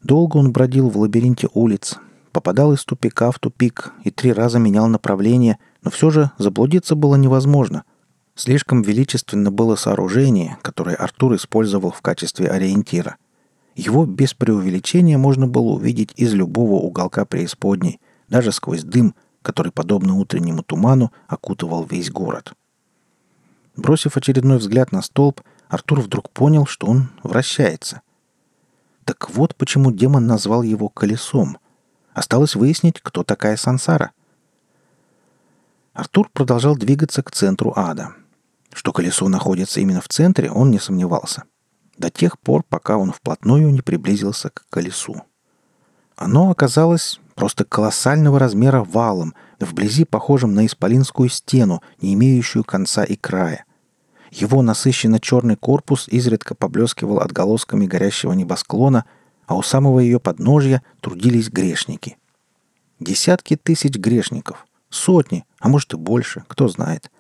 Долго 0.02 0.38
он 0.38 0.52
бродил 0.52 0.88
в 0.88 0.98
лабиринте 0.98 1.48
улиц, 1.52 1.96
попадал 2.32 2.72
из 2.72 2.84
тупика 2.84 3.30
в 3.30 3.38
тупик 3.38 3.92
и 4.04 4.10
три 4.10 4.32
раза 4.32 4.58
менял 4.58 4.88
направление, 4.88 5.58
но 5.82 5.90
все 5.90 6.10
же 6.10 6.30
заблудиться 6.38 6.94
было 6.94 7.16
невозможно— 7.16 7.84
Слишком 8.38 8.82
величественно 8.82 9.50
было 9.50 9.76
сооружение, 9.76 10.58
которое 10.60 10.94
Артур 10.94 11.36
использовал 11.36 11.90
в 11.90 12.02
качестве 12.02 12.48
ориентира. 12.48 13.16
Его 13.76 14.06
без 14.06 14.34
преувеличения 14.34 15.18
можно 15.18 15.46
было 15.46 15.74
увидеть 15.74 16.12
из 16.16 16.34
любого 16.34 16.80
уголка 16.80 17.24
преисподней, 17.24 18.00
даже 18.28 18.50
сквозь 18.50 18.82
дым, 18.82 19.14
который, 19.42 19.70
подобно 19.70 20.16
утреннему 20.16 20.62
туману, 20.62 21.12
окутывал 21.28 21.84
весь 21.84 22.10
город. 22.10 22.54
Бросив 23.76 24.16
очередной 24.16 24.58
взгляд 24.58 24.90
на 24.90 25.02
столб, 25.02 25.42
Артур 25.68 26.00
вдруг 26.00 26.30
понял, 26.30 26.66
что 26.66 26.86
он 26.86 27.10
вращается. 27.22 28.00
Так 29.04 29.30
вот 29.30 29.54
почему 29.54 29.92
демон 29.92 30.26
назвал 30.26 30.62
его 30.62 30.88
колесом. 30.88 31.58
Осталось 32.14 32.56
выяснить, 32.56 33.00
кто 33.00 33.22
такая 33.22 33.56
Сансара. 33.56 34.12
Артур 35.92 36.30
продолжал 36.32 36.76
двигаться 36.76 37.22
к 37.22 37.30
центру 37.30 37.72
ада— 37.76 38.14
что 38.76 38.92
колесо 38.92 39.26
находится 39.28 39.80
именно 39.80 40.02
в 40.02 40.08
центре, 40.08 40.50
он 40.50 40.70
не 40.70 40.78
сомневался. 40.78 41.44
До 41.98 42.10
тех 42.10 42.38
пор, 42.38 42.62
пока 42.62 42.98
он 42.98 43.12
вплотную 43.12 43.70
не 43.70 43.80
приблизился 43.80 44.50
к 44.50 44.66
колесу. 44.68 45.22
Оно 46.16 46.50
оказалось 46.50 47.20
просто 47.34 47.64
колоссального 47.64 48.38
размера 48.38 48.82
валом, 48.82 49.34
вблизи 49.60 50.04
похожим 50.04 50.54
на 50.54 50.66
исполинскую 50.66 51.28
стену, 51.28 51.82
не 52.00 52.14
имеющую 52.14 52.64
конца 52.64 53.04
и 53.04 53.16
края. 53.16 53.64
Его 54.30 54.62
насыщенно 54.62 55.20
черный 55.20 55.56
корпус 55.56 56.08
изредка 56.08 56.54
поблескивал 56.54 57.20
отголосками 57.20 57.86
горящего 57.86 58.32
небосклона, 58.32 59.04
а 59.46 59.54
у 59.54 59.62
самого 59.62 60.00
ее 60.00 60.18
подножья 60.18 60.82
трудились 61.00 61.48
грешники. 61.48 62.16
Десятки 62.98 63.56
тысяч 63.56 63.94
грешников, 63.96 64.66
сотни, 64.90 65.44
а 65.60 65.68
может 65.68 65.92
и 65.94 65.96
больше, 65.96 66.44
кто 66.48 66.68
знает. 66.68 67.10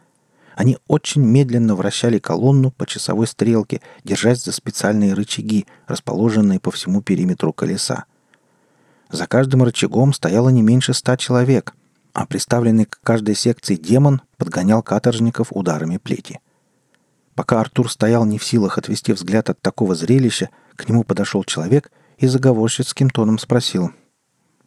Они 0.56 0.78
очень 0.88 1.20
медленно 1.22 1.74
вращали 1.74 2.18
колонну 2.18 2.70
по 2.70 2.86
часовой 2.86 3.26
стрелке, 3.26 3.82
держась 4.04 4.42
за 4.42 4.52
специальные 4.52 5.12
рычаги, 5.12 5.66
расположенные 5.86 6.60
по 6.60 6.70
всему 6.70 7.02
периметру 7.02 7.52
колеса. 7.52 8.06
За 9.10 9.26
каждым 9.26 9.62
рычагом 9.62 10.14
стояло 10.14 10.48
не 10.48 10.62
меньше 10.62 10.94
ста 10.94 11.18
человек, 11.18 11.74
а 12.14 12.24
приставленный 12.24 12.86
к 12.86 12.98
каждой 13.02 13.34
секции 13.34 13.76
демон 13.76 14.22
подгонял 14.38 14.82
каторжников 14.82 15.48
ударами 15.50 15.98
плети. 15.98 16.40
Пока 17.34 17.60
Артур 17.60 17.92
стоял 17.92 18.24
не 18.24 18.38
в 18.38 18.44
силах 18.44 18.78
отвести 18.78 19.12
взгляд 19.12 19.50
от 19.50 19.60
такого 19.60 19.94
зрелища, 19.94 20.48
к 20.74 20.88
нему 20.88 21.04
подошел 21.04 21.44
человек 21.44 21.92
и 22.16 22.26
заговорщицким 22.26 23.10
тоном 23.10 23.38
спросил. 23.38 23.90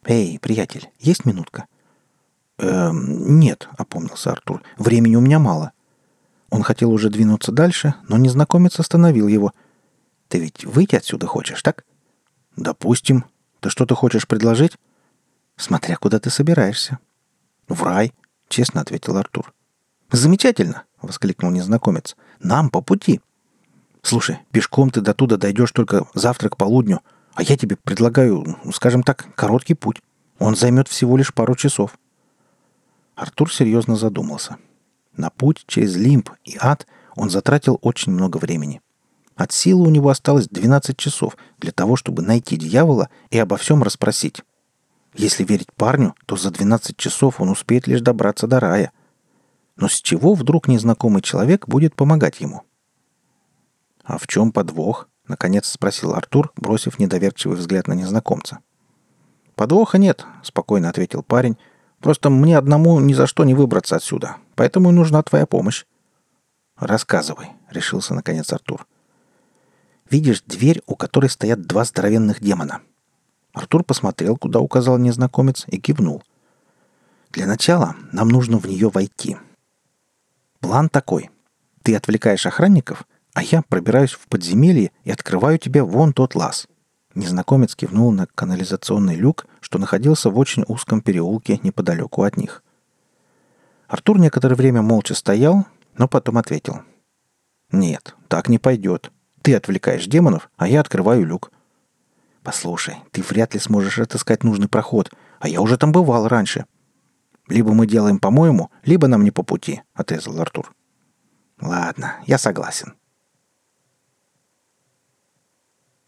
«Эй, 0.04 0.38
приятель, 0.38 0.88
есть 1.00 1.26
минутка?» 1.26 1.66
«Эм, 2.58 3.40
нет»,— 3.40 3.68
опомнился 3.76 4.30
Артур. 4.30 4.62
«Времени 4.78 5.16
у 5.16 5.20
меня 5.20 5.40
мало». 5.40 5.72
Он 6.50 6.64
хотел 6.64 6.90
уже 6.90 7.10
двинуться 7.10 7.52
дальше, 7.52 7.94
но 8.08 8.18
незнакомец 8.18 8.78
остановил 8.78 9.28
его. 9.28 9.52
«Ты 10.28 10.40
ведь 10.40 10.64
выйти 10.64 10.96
отсюда 10.96 11.26
хочешь, 11.26 11.62
так?» 11.62 11.84
«Допустим. 12.56 13.24
Ты 13.60 13.70
что-то 13.70 13.94
хочешь 13.94 14.26
предложить?» 14.26 14.76
«Смотря 15.56 15.96
куда 15.96 16.18
ты 16.18 16.30
собираешься». 16.30 16.98
«В 17.68 17.82
рай»,— 17.84 18.12
честно 18.48 18.80
ответил 18.80 19.16
Артур. 19.16 19.52
«Замечательно!»— 20.10 20.84
воскликнул 21.02 21.52
незнакомец. 21.52 22.16
«Нам 22.40 22.68
по 22.68 22.80
пути!» 22.80 23.20
«Слушай, 24.02 24.40
пешком 24.50 24.90
ты 24.90 25.00
до 25.00 25.14
туда 25.14 25.36
дойдешь 25.36 25.72
только 25.72 26.06
завтра 26.14 26.48
к 26.48 26.56
полудню, 26.56 27.00
а 27.34 27.42
я 27.42 27.56
тебе 27.56 27.76
предлагаю, 27.76 28.56
скажем 28.72 29.02
так, 29.04 29.28
короткий 29.36 29.74
путь. 29.74 30.00
Он 30.38 30.56
займет 30.56 30.88
всего 30.88 31.16
лишь 31.16 31.32
пару 31.32 31.54
часов». 31.54 31.96
Артур 33.14 33.52
серьезно 33.52 33.96
задумался— 33.96 34.56
на 35.16 35.30
путь 35.30 35.64
через 35.66 35.96
Лимб 35.96 36.30
и 36.44 36.56
ад 36.60 36.86
он 37.16 37.30
затратил 37.30 37.78
очень 37.82 38.12
много 38.12 38.38
времени. 38.38 38.80
От 39.36 39.52
силы 39.52 39.86
у 39.86 39.90
него 39.90 40.10
осталось 40.10 40.48
12 40.48 40.96
часов 40.96 41.36
для 41.58 41.72
того, 41.72 41.96
чтобы 41.96 42.22
найти 42.22 42.56
дьявола 42.56 43.08
и 43.30 43.38
обо 43.38 43.56
всем 43.56 43.82
расспросить. 43.82 44.42
Если 45.14 45.44
верить 45.44 45.72
парню, 45.72 46.14
то 46.26 46.36
за 46.36 46.50
12 46.50 46.96
часов 46.96 47.40
он 47.40 47.48
успеет 47.48 47.86
лишь 47.86 48.00
добраться 48.00 48.46
до 48.46 48.60
рая. 48.60 48.92
Но 49.76 49.88
с 49.88 50.00
чего 50.00 50.34
вдруг 50.34 50.68
незнакомый 50.68 51.22
человек 51.22 51.66
будет 51.66 51.94
помогать 51.94 52.40
ему? 52.40 52.62
«А 54.04 54.18
в 54.18 54.26
чем 54.26 54.52
подвох?»— 54.52 55.08
наконец 55.26 55.68
спросил 55.68 56.12
Артур, 56.14 56.52
бросив 56.56 56.98
недоверчивый 56.98 57.56
взгляд 57.56 57.86
на 57.86 57.94
незнакомца. 57.94 58.58
«Подвоха 59.54 59.98
нет»,— 59.98 60.26
спокойно 60.42 60.88
ответил 60.88 61.22
парень, 61.22 61.56
Просто 62.00 62.30
мне 62.30 62.56
одному 62.56 62.98
ни 63.00 63.12
за 63.12 63.26
что 63.26 63.44
не 63.44 63.54
выбраться 63.54 63.96
отсюда, 63.96 64.36
поэтому 64.54 64.90
и 64.90 64.94
нужна 64.94 65.22
твоя 65.22 65.46
помощь». 65.46 65.84
«Рассказывай»,—— 66.78 67.48
решился 67.70 68.14
наконец 68.14 68.52
Артур. 68.52 68.86
«Видишь 70.08 70.42
дверь, 70.46 70.82
у 70.86 70.96
которой 70.96 71.28
стоят 71.28 71.62
два 71.62 71.84
здоровенных 71.84 72.40
демона?» 72.40 72.80
Артур 73.52 73.84
посмотрел, 73.84 74.36
куда 74.36 74.60
указал 74.60 74.98
незнакомец, 74.98 75.64
и 75.68 75.78
кивнул. 75.78 76.22
«Для 77.30 77.46
начала 77.46 77.94
нам 78.12 78.28
нужно 78.28 78.58
в 78.58 78.66
нее 78.66 78.88
войти. 78.88 79.36
План 80.60 80.88
такой. 80.88 81.30
Ты 81.82 81.96
отвлекаешь 81.96 82.46
охранников, 82.46 83.04
а 83.34 83.42
я 83.42 83.62
пробираюсь 83.62 84.12
в 84.12 84.26
подземелье 84.26 84.90
и 85.04 85.10
открываю 85.10 85.58
тебе 85.58 85.82
вон 85.82 86.12
тот 86.12 86.34
лаз». 86.34 86.66
Незнакомец 87.14 87.74
кивнул 87.74 88.12
на 88.12 88.26
канализационный 88.26 89.16
люк, 89.16 89.46
что 89.60 89.78
находился 89.78 90.30
в 90.30 90.38
очень 90.38 90.64
узком 90.68 91.00
переулке 91.00 91.60
неподалеку 91.62 92.22
от 92.22 92.36
них. 92.36 92.62
Артур 93.88 94.18
некоторое 94.18 94.54
время 94.54 94.82
молча 94.82 95.14
стоял, 95.14 95.66
но 95.96 96.08
потом 96.08 96.38
ответил. 96.38 96.82
«Нет, 97.72 98.14
так 98.28 98.48
не 98.48 98.58
пойдет. 98.58 99.10
Ты 99.42 99.54
отвлекаешь 99.54 100.06
демонов, 100.06 100.50
а 100.56 100.68
я 100.68 100.80
открываю 100.80 101.24
люк. 101.24 101.50
Послушай, 102.42 102.96
ты 103.10 103.22
вряд 103.22 103.54
ли 103.54 103.60
сможешь 103.60 103.98
отыскать 103.98 104.44
нужный 104.44 104.68
проход, 104.68 105.12
а 105.40 105.48
я 105.48 105.60
уже 105.60 105.76
там 105.76 105.92
бывал 105.92 106.28
раньше. 106.28 106.66
Либо 107.48 107.72
мы 107.72 107.86
делаем 107.86 108.18
по-моему, 108.18 108.70
либо 108.84 109.08
нам 109.08 109.24
не 109.24 109.30
по 109.30 109.42
пути, 109.42 109.82
отрезал 109.94 110.40
Артур. 110.40 110.72
Ладно, 111.60 112.16
я 112.26 112.38
согласен. 112.38 112.94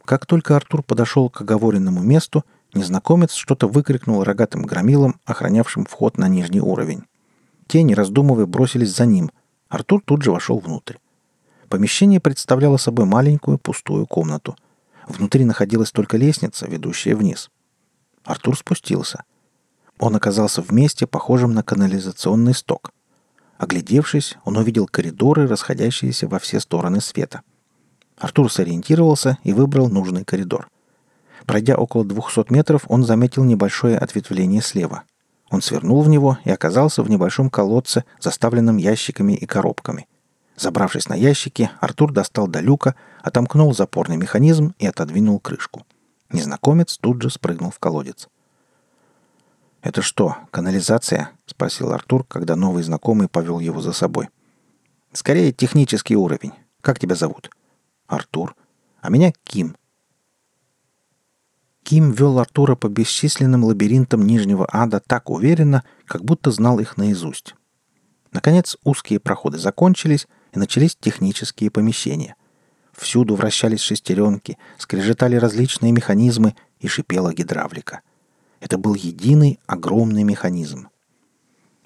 Как 0.04 0.26
только 0.26 0.56
Артур 0.56 0.82
подошел 0.82 1.28
к 1.30 1.40
оговоренному 1.40 2.00
месту, 2.00 2.44
незнакомец 2.74 3.32
что-то 3.32 3.68
выкрикнул 3.68 4.24
рогатым 4.24 4.62
громилом, 4.62 5.20
охранявшим 5.24 5.84
вход 5.84 6.18
на 6.18 6.28
нижний 6.28 6.60
уровень. 6.60 7.04
Те, 7.66 7.82
не 7.82 7.94
раздумывая, 7.94 8.46
бросились 8.46 8.94
за 8.94 9.06
ним. 9.06 9.30
Артур 9.68 10.02
тут 10.04 10.22
же 10.22 10.30
вошел 10.30 10.58
внутрь. 10.58 10.96
Помещение 11.68 12.20
представляло 12.20 12.76
собой 12.76 13.06
маленькую 13.06 13.58
пустую 13.58 14.06
комнату. 14.06 14.56
Внутри 15.06 15.44
находилась 15.44 15.90
только 15.90 16.16
лестница, 16.16 16.66
ведущая 16.66 17.14
вниз. 17.14 17.50
Артур 18.24 18.56
спустился. 18.56 19.24
Он 19.98 20.16
оказался 20.16 20.62
в 20.62 20.70
месте, 20.72 21.06
похожем 21.06 21.54
на 21.54 21.62
канализационный 21.62 22.54
сток. 22.54 22.92
Оглядевшись, 23.58 24.36
он 24.44 24.56
увидел 24.56 24.86
коридоры, 24.86 25.46
расходящиеся 25.46 26.28
во 26.28 26.38
все 26.38 26.60
стороны 26.60 27.00
света. 27.00 27.42
Артур 28.18 28.52
сориентировался 28.52 29.38
и 29.44 29.52
выбрал 29.52 29.88
нужный 29.88 30.24
коридор. 30.24 30.68
Пройдя 31.46 31.76
около 31.76 32.04
200 32.04 32.52
метров, 32.52 32.84
он 32.88 33.04
заметил 33.04 33.44
небольшое 33.44 33.98
ответвление 33.98 34.62
слева. 34.62 35.02
Он 35.50 35.60
свернул 35.60 36.02
в 36.02 36.08
него 36.08 36.38
и 36.44 36.50
оказался 36.50 37.02
в 37.02 37.10
небольшом 37.10 37.50
колодце, 37.50 38.04
заставленном 38.20 38.76
ящиками 38.78 39.34
и 39.34 39.44
коробками. 39.44 40.06
Забравшись 40.56 41.08
на 41.08 41.14
ящики, 41.14 41.70
Артур 41.80 42.12
достал 42.12 42.46
до 42.46 42.60
люка, 42.60 42.94
отомкнул 43.22 43.74
запорный 43.74 44.16
механизм 44.16 44.74
и 44.78 44.86
отодвинул 44.86 45.40
крышку. 45.40 45.84
Незнакомец 46.30 46.96
тут 46.98 47.20
же 47.20 47.30
спрыгнул 47.30 47.70
в 47.70 47.78
колодец. 47.78 48.28
«Это 49.82 50.00
что, 50.00 50.36
канализация?»— 50.50 51.32
спросил 51.46 51.92
Артур, 51.92 52.24
когда 52.24 52.54
новый 52.54 52.84
знакомый 52.84 53.28
повел 53.28 53.58
его 53.58 53.80
за 53.80 53.92
собой. 53.92 54.28
«Скорее, 55.12 55.52
технический 55.52 56.16
уровень. 56.16 56.52
Как 56.80 56.98
тебя 56.98 57.16
зовут?» 57.16 57.50
«Артур. 58.06 58.54
А 59.00 59.10
меня 59.10 59.32
Ким». 59.44 59.76
Ким 61.92 62.12
вел 62.12 62.38
Артура 62.38 62.74
по 62.74 62.88
бесчисленным 62.88 63.64
лабиринтам 63.64 64.26
Нижнего 64.26 64.66
Ада 64.72 64.98
так 64.98 65.28
уверенно, 65.28 65.84
как 66.06 66.24
будто 66.24 66.50
знал 66.50 66.78
их 66.78 66.96
наизусть. 66.96 67.54
Наконец, 68.32 68.78
узкие 68.82 69.20
проходы 69.20 69.58
закончились, 69.58 70.26
и 70.54 70.58
начались 70.58 70.96
технические 70.96 71.70
помещения. 71.70 72.34
Всюду 72.94 73.34
вращались 73.34 73.82
шестеренки, 73.82 74.56
скрежетали 74.78 75.36
различные 75.36 75.92
механизмы 75.92 76.54
и 76.80 76.88
шипела 76.88 77.34
гидравлика. 77.34 78.00
Это 78.60 78.78
был 78.78 78.94
единый 78.94 79.60
огромный 79.66 80.22
механизм. 80.22 80.88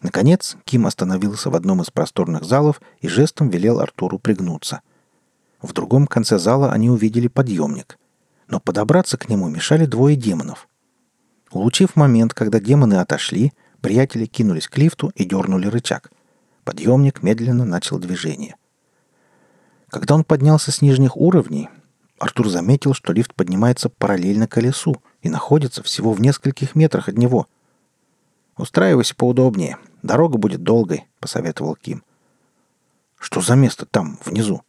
Наконец, 0.03 0.57
Ким 0.67 0.87
остановился 0.87 1.51
в 1.51 1.57
одном 1.57 1.83
из 1.83 1.91
просторных 1.91 2.45
залов 2.45 2.81
и 3.01 3.09
жестом 3.09 3.49
велел 3.49 3.81
Артуру 3.81 4.21
пригнуться. 4.21 4.83
В 5.61 5.73
другом 5.73 6.07
конце 6.07 6.39
зала 6.39 6.71
они 6.71 6.91
увидели 6.91 7.27
подъемник. 7.27 7.99
Но 8.49 8.61
подобраться 8.61 9.17
к 9.17 9.29
нему 9.29 9.49
мешали 9.49 9.87
двое 9.87 10.17
демонов. 10.17 10.69
Улучив 11.51 11.97
момент, 11.97 12.35
когда 12.35 12.61
демоны 12.61 12.95
отошли, 12.95 13.53
приятели 13.81 14.27
кинулись 14.27 14.69
к 14.69 14.79
лифту 14.79 15.13
и 15.15 15.25
дернули 15.25 15.67
рычаг. 15.67 16.11
Подъемник 16.65 17.23
медленно 17.23 17.65
начал 17.65 17.99
движение. 17.99 18.57
Когда 19.89 20.15
он 20.15 20.25
поднялся 20.25 20.73
с 20.73 20.83
нижних 20.83 21.17
уровней, 21.17 21.69
Артур 22.19 22.49
заметил, 22.49 22.95
что 22.95 23.13
лифт 23.13 23.35
поднимается 23.35 23.89
параллельно 23.89 24.49
колесу 24.49 24.97
и 25.23 25.29
находится 25.29 25.83
всего 25.83 26.13
в 26.13 26.21
нескольких 26.21 26.75
метрах 26.75 27.09
от 27.09 27.19
него. 27.19 27.47
«Устраивайся 28.57 29.15
поудобнее. 29.15 29.79
Дорога 30.03 30.39
будет 30.39 30.63
долгой»,— 30.63 31.07
посоветовал 31.21 31.77
Ким. 31.77 32.03
«Что 33.19 33.41
за 33.41 33.55
место 33.55 33.87
там, 33.87 34.19
внизу?» 34.25 34.63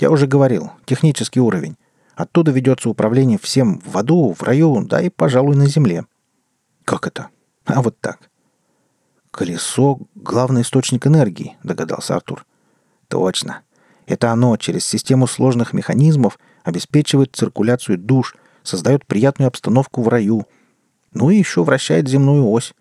«Я 0.00 0.10
уже 0.10 0.26
говорил. 0.26 0.72
Технический 0.84 1.40
уровень. 1.40 1.76
Оттуда 2.16 2.50
ведется 2.50 2.88
управление 2.88 3.38
всем 3.38 3.80
в 3.84 3.96
аду, 3.96 4.32
в 4.32 4.42
раю, 4.42 4.84
да 4.84 5.00
и, 5.00 5.10
пожалуй, 5.10 5.54
на 5.54 5.66
земле». 5.66 6.04
«Как 6.84 7.06
это?» 7.06 7.28
«А 7.66 7.82
вот 7.82 8.00
так. 8.00 8.30
«Колесо— 9.36 9.98
главный 10.14 10.62
источник 10.62 11.06
энергии»,— 11.06 11.58
догадался 11.62 12.16
Артур. 12.16 12.46
«Точно. 13.08 13.60
Это 14.06 14.32
оно 14.32 14.56
через 14.56 14.86
систему 14.86 15.26
сложных 15.26 15.74
механизмов 15.74 16.38
обеспечивает 16.64 17.36
циркуляцию 17.36 17.98
душ, 17.98 18.34
создает 18.62 19.04
приятную 19.04 19.48
обстановку 19.48 20.00
в 20.00 20.08
раю. 20.08 20.46
Ну 21.12 21.28
и 21.28 21.36
еще 21.36 21.64
вращает 21.64 22.08
земную 22.08 22.48
ось». 22.48 22.72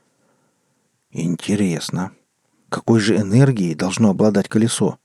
«Интересно. 1.11 2.13
Какой 2.69 3.01
же 3.01 3.17
энергией 3.17 3.75
должно 3.75 4.11
обладать 4.11 4.47
колесо?» 4.47 4.97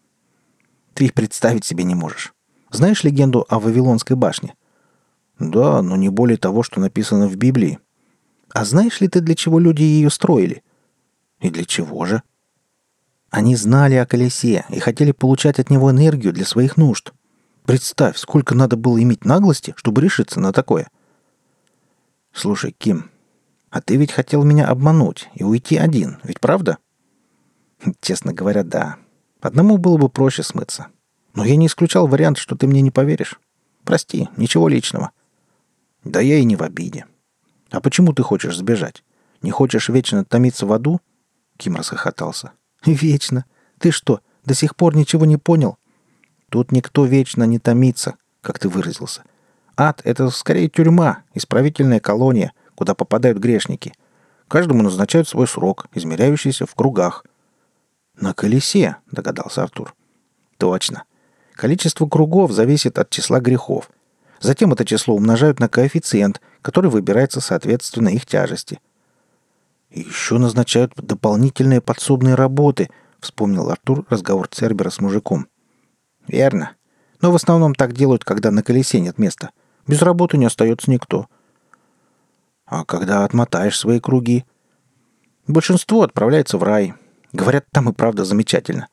«Ты 0.95 1.07
их 1.07 1.15
представить 1.15 1.65
себе 1.65 1.83
не 1.83 1.97
можешь. 1.97 2.33
Знаешь 2.71 3.05
легенду 3.05 3.47
о 3.49 3.59
Вавилонской 3.59 4.17
башне?» 4.17 4.55
«Да, 5.39 5.83
но 5.83 5.97
не 5.97 6.09
более 6.09 6.37
того, 6.37 6.63
что 6.63 6.81
написано 6.81 7.29
в 7.29 7.37
Библии». 7.37 7.79
«А 8.53 8.65
знаешь 8.65 9.01
ли 9.01 9.09
ты, 9.09 9.21
для 9.21 9.35
чего 9.35 9.59
люди 9.59 9.83
ее 9.83 10.11
строили?» 10.11 10.63
И 11.41 11.51
для 11.51 11.65
чего 11.65 12.05
же? 12.05 12.23
Они 13.31 13.57
знали 13.57 13.95
о 13.95 14.07
колесе 14.07 14.65
и 14.69 14.79
хотели 14.79 15.13
получать 15.13 15.59
от 15.59 15.71
него 15.71 15.91
энергию 15.91 16.33
для 16.33 16.45
своих 16.45 16.77
нужд. 16.77 17.13
Представь, 17.65 18.19
сколько 18.19 18.55
надо 18.55 18.77
было 18.77 19.01
иметь 19.03 19.25
наглости, 19.25 19.75
чтобы 19.77 20.03
решиться 20.03 20.41
на 20.41 20.53
такое. 20.53 20.89
Слушай, 22.33 22.75
Ким, 22.77 23.11
а 23.71 23.81
ты 23.81 23.97
ведь 23.97 24.13
хотел 24.13 24.43
меня 24.43 24.67
обмануть 24.69 25.29
и 25.35 25.45
уйти 25.45 25.77
один, 25.77 26.19
ведь 26.25 26.41
правда? 26.41 26.79
Честно 28.01 28.33
говоря, 28.33 28.65
да. 28.65 28.97
Одному 29.41 29.79
было 29.79 29.97
бы 29.97 30.09
проще 30.09 30.43
смыться. 30.43 30.89
Но 31.35 31.45
я 31.45 31.57
не 31.57 31.67
исключал 31.67 32.07
вариант, 32.07 32.39
что 32.39 32.57
ты 32.57 32.67
мне 32.67 32.81
не 32.81 32.91
поверишь. 32.91 33.39
Прости, 33.85 34.29
ничего 34.37 34.69
личного. 34.69 35.13
Да 36.05 36.21
я 36.21 36.39
и 36.39 36.45
не 36.45 36.57
в 36.57 36.63
обиде. 36.63 37.07
А 37.71 37.81
почему 37.81 38.13
ты 38.13 38.23
хочешь 38.23 38.57
сбежать? 38.57 39.05
Не 39.43 39.51
хочешь 39.51 39.89
вечно 39.89 40.25
томиться 40.25 40.67
в 40.67 40.73
аду? 40.73 41.01
Ким 41.61 41.77
расхохотался. 41.77 42.53
«Вечно! 42.85 43.45
Ты 43.79 43.91
что, 43.91 44.21
до 44.45 44.55
сих 44.55 44.75
пор 44.77 44.97
ничего 44.97 45.27
не 45.27 45.37
понял? 45.37 45.77
Тут 46.49 46.73
никто 46.73 47.05
вечно 47.05 47.45
не 47.45 47.59
томится, 47.59 48.17
как 48.41 48.59
ты 48.59 48.69
выразился. 48.69 49.25
Ад— 49.77 50.01
это 50.05 50.31
скорее 50.31 50.69
тюрьма, 50.69 51.23
исправительная 51.35 52.01
колония, 52.01 52.53
куда 52.75 52.95
попадают 52.95 53.39
грешники. 53.39 53.93
Каждому 54.49 54.83
назначают 54.83 55.29
свой 55.29 55.47
срок, 55.47 55.87
измеряющийся 55.95 56.67
в 56.67 56.75
кругах. 56.75 57.25
«На 58.19 58.33
колесе»,— 58.33 58.97
догадался 59.11 59.63
Артур. 59.63 59.95
«Точно. 60.57 61.05
Количество 61.55 62.07
кругов 62.07 62.53
зависит 62.53 62.99
от 62.99 63.11
числа 63.11 63.41
грехов. 63.41 63.91
Затем 64.41 64.73
это 64.73 64.85
число 64.85 65.15
умножают 65.15 65.61
на 65.61 65.69
коэффициент, 65.69 66.41
который 66.63 66.91
выбирается 66.91 67.41
соответственно 67.41 68.09
их 68.09 68.27
тяжести— 68.27 68.81
и 69.91 70.01
еще 70.01 70.39
назначают 70.39 70.93
дополнительные 70.97 71.81
подсобные 71.81 72.37
работы, 72.37 72.91
вспомнил 73.19 73.71
Артур 73.71 74.07
разговор 74.09 74.47
Цербера 74.49 74.91
с 74.91 75.01
мужиком. 75.01 75.49
Верно. 76.29 76.77
Но 77.21 77.33
в 77.33 77.35
основном 77.35 77.75
так 77.75 77.93
делают, 77.93 78.25
когда 78.25 78.51
на 78.51 78.63
колесе 78.63 79.01
нет 79.01 79.19
места. 79.19 79.51
Без 79.87 80.01
работы 80.01 80.39
не 80.39 80.47
остается 80.47 80.91
никто. 80.91 81.27
А 82.67 82.85
когда 82.85 83.25
отмотаешь 83.25 83.77
свои 83.77 83.99
круги? 83.99 84.45
Большинство 85.49 86.03
отправляется 86.03 86.57
в 86.57 86.63
рай. 86.63 86.95
Говорят, 87.33 87.67
там 87.73 87.89
и 87.89 87.93
правда 87.93 88.25
замечательно. 88.25 88.89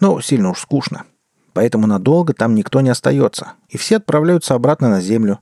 Но 0.00 0.20
сильно 0.20 0.50
уж 0.50 0.60
скучно. 0.60 1.06
Поэтому 1.52 1.86
надолго 1.86 2.32
там 2.32 2.54
никто 2.54 2.80
не 2.80 2.90
остается. 2.90 3.52
И 3.68 3.76
все 3.76 3.96
отправляются 3.96 4.54
обратно 4.54 4.88
на 4.88 5.00
землю. 5.00 5.40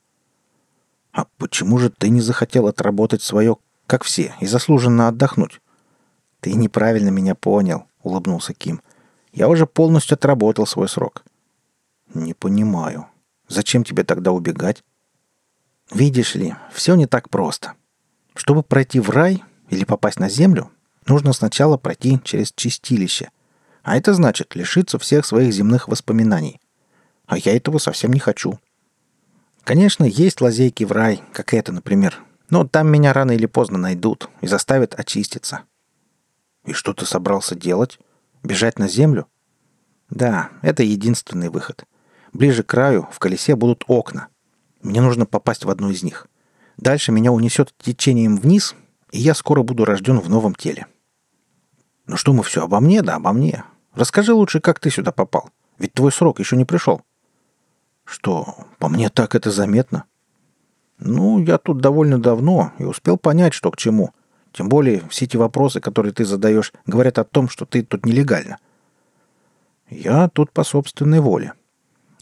А 1.12 1.26
почему 1.38 1.78
же 1.78 1.90
ты 1.90 2.08
не 2.08 2.20
захотел 2.20 2.66
отработать 2.66 3.22
свое 3.22 3.56
как 3.90 4.04
все, 4.04 4.36
и 4.38 4.46
заслуженно 4.46 5.08
отдохнуть. 5.08 5.60
Ты 6.38 6.52
неправильно 6.54 7.08
меня 7.08 7.34
понял, 7.34 7.86
улыбнулся 8.04 8.54
Ким. 8.54 8.80
Я 9.32 9.48
уже 9.48 9.66
полностью 9.66 10.14
отработал 10.14 10.64
свой 10.64 10.88
срок. 10.88 11.24
Не 12.14 12.32
понимаю. 12.32 13.08
Зачем 13.48 13.82
тебе 13.82 14.04
тогда 14.04 14.30
убегать? 14.30 14.84
Видишь 15.90 16.36
ли, 16.36 16.54
все 16.72 16.94
не 16.94 17.06
так 17.06 17.30
просто. 17.30 17.72
Чтобы 18.36 18.62
пройти 18.62 19.00
в 19.00 19.10
рай 19.10 19.42
или 19.70 19.84
попасть 19.84 20.20
на 20.20 20.28
землю, 20.28 20.70
нужно 21.06 21.32
сначала 21.32 21.76
пройти 21.76 22.20
через 22.22 22.52
чистилище. 22.52 23.30
А 23.82 23.96
это 23.96 24.14
значит 24.14 24.54
лишиться 24.54 24.98
всех 24.98 25.24
своих 25.24 25.52
земных 25.52 25.88
воспоминаний. 25.88 26.60
А 27.26 27.38
я 27.38 27.56
этого 27.56 27.78
совсем 27.78 28.12
не 28.12 28.20
хочу. 28.20 28.58
Конечно, 29.64 30.04
есть 30.04 30.40
лазейки 30.40 30.84
в 30.84 30.92
рай, 30.92 31.22
как 31.32 31.54
это, 31.54 31.72
например. 31.72 32.20
Но 32.48 32.66
там 32.66 32.88
меня 32.88 33.12
рано 33.12 33.32
или 33.32 33.46
поздно 33.46 33.78
найдут 33.78 34.28
и 34.40 34.46
заставят 34.46 34.98
очиститься. 34.98 35.62
И 36.64 36.72
что 36.72 36.92
ты 36.92 37.06
собрался 37.06 37.54
делать? 37.54 37.98
Бежать 38.42 38.78
на 38.78 38.88
землю? 38.88 39.26
Да, 40.08 40.50
это 40.62 40.82
единственный 40.82 41.48
выход. 41.48 41.84
Ближе 42.32 42.62
к 42.62 42.66
краю 42.66 43.08
в 43.12 43.18
колесе 43.18 43.54
будут 43.54 43.84
окна. 43.86 44.28
Мне 44.82 45.00
нужно 45.00 45.26
попасть 45.26 45.64
в 45.64 45.70
одно 45.70 45.90
из 45.90 46.02
них. 46.02 46.26
Дальше 46.76 47.12
меня 47.12 47.32
унесет 47.32 47.74
течением 47.78 48.36
вниз, 48.36 48.74
и 49.12 49.18
я 49.18 49.34
скоро 49.34 49.62
буду 49.62 49.84
рожден 49.84 50.18
в 50.18 50.28
новом 50.28 50.54
теле. 50.54 50.86
Ну 52.10 52.16
что 52.16 52.32
мы 52.32 52.42
все 52.42 52.64
обо 52.64 52.80
мне, 52.80 53.02
да 53.02 53.14
обо 53.14 53.32
мне. 53.32 53.62
Расскажи 53.94 54.34
лучше, 54.34 54.58
как 54.58 54.80
ты 54.80 54.90
сюда 54.90 55.12
попал. 55.12 55.48
Ведь 55.78 55.92
твой 55.92 56.10
срок 56.10 56.40
еще 56.40 56.56
не 56.56 56.64
пришел. 56.64 57.02
Что, 58.04 58.66
по 58.80 58.88
мне 58.88 59.10
так 59.10 59.36
это 59.36 59.52
заметно? 59.52 60.02
Ну, 60.98 61.38
я 61.38 61.56
тут 61.56 61.78
довольно 61.80 62.20
давно 62.20 62.72
и 62.78 62.82
успел 62.82 63.16
понять, 63.16 63.54
что 63.54 63.70
к 63.70 63.76
чему. 63.76 64.10
Тем 64.50 64.68
более 64.68 65.08
все 65.08 65.26
эти 65.26 65.36
вопросы, 65.36 65.80
которые 65.80 66.12
ты 66.12 66.24
задаешь, 66.24 66.72
говорят 66.84 67.16
о 67.20 67.24
том, 67.24 67.48
что 67.48 67.64
ты 67.64 67.84
тут 67.84 68.04
нелегально. 68.04 68.58
Я 69.88 70.28
тут 70.30 70.50
по 70.50 70.64
собственной 70.64 71.20
воле. 71.20 71.52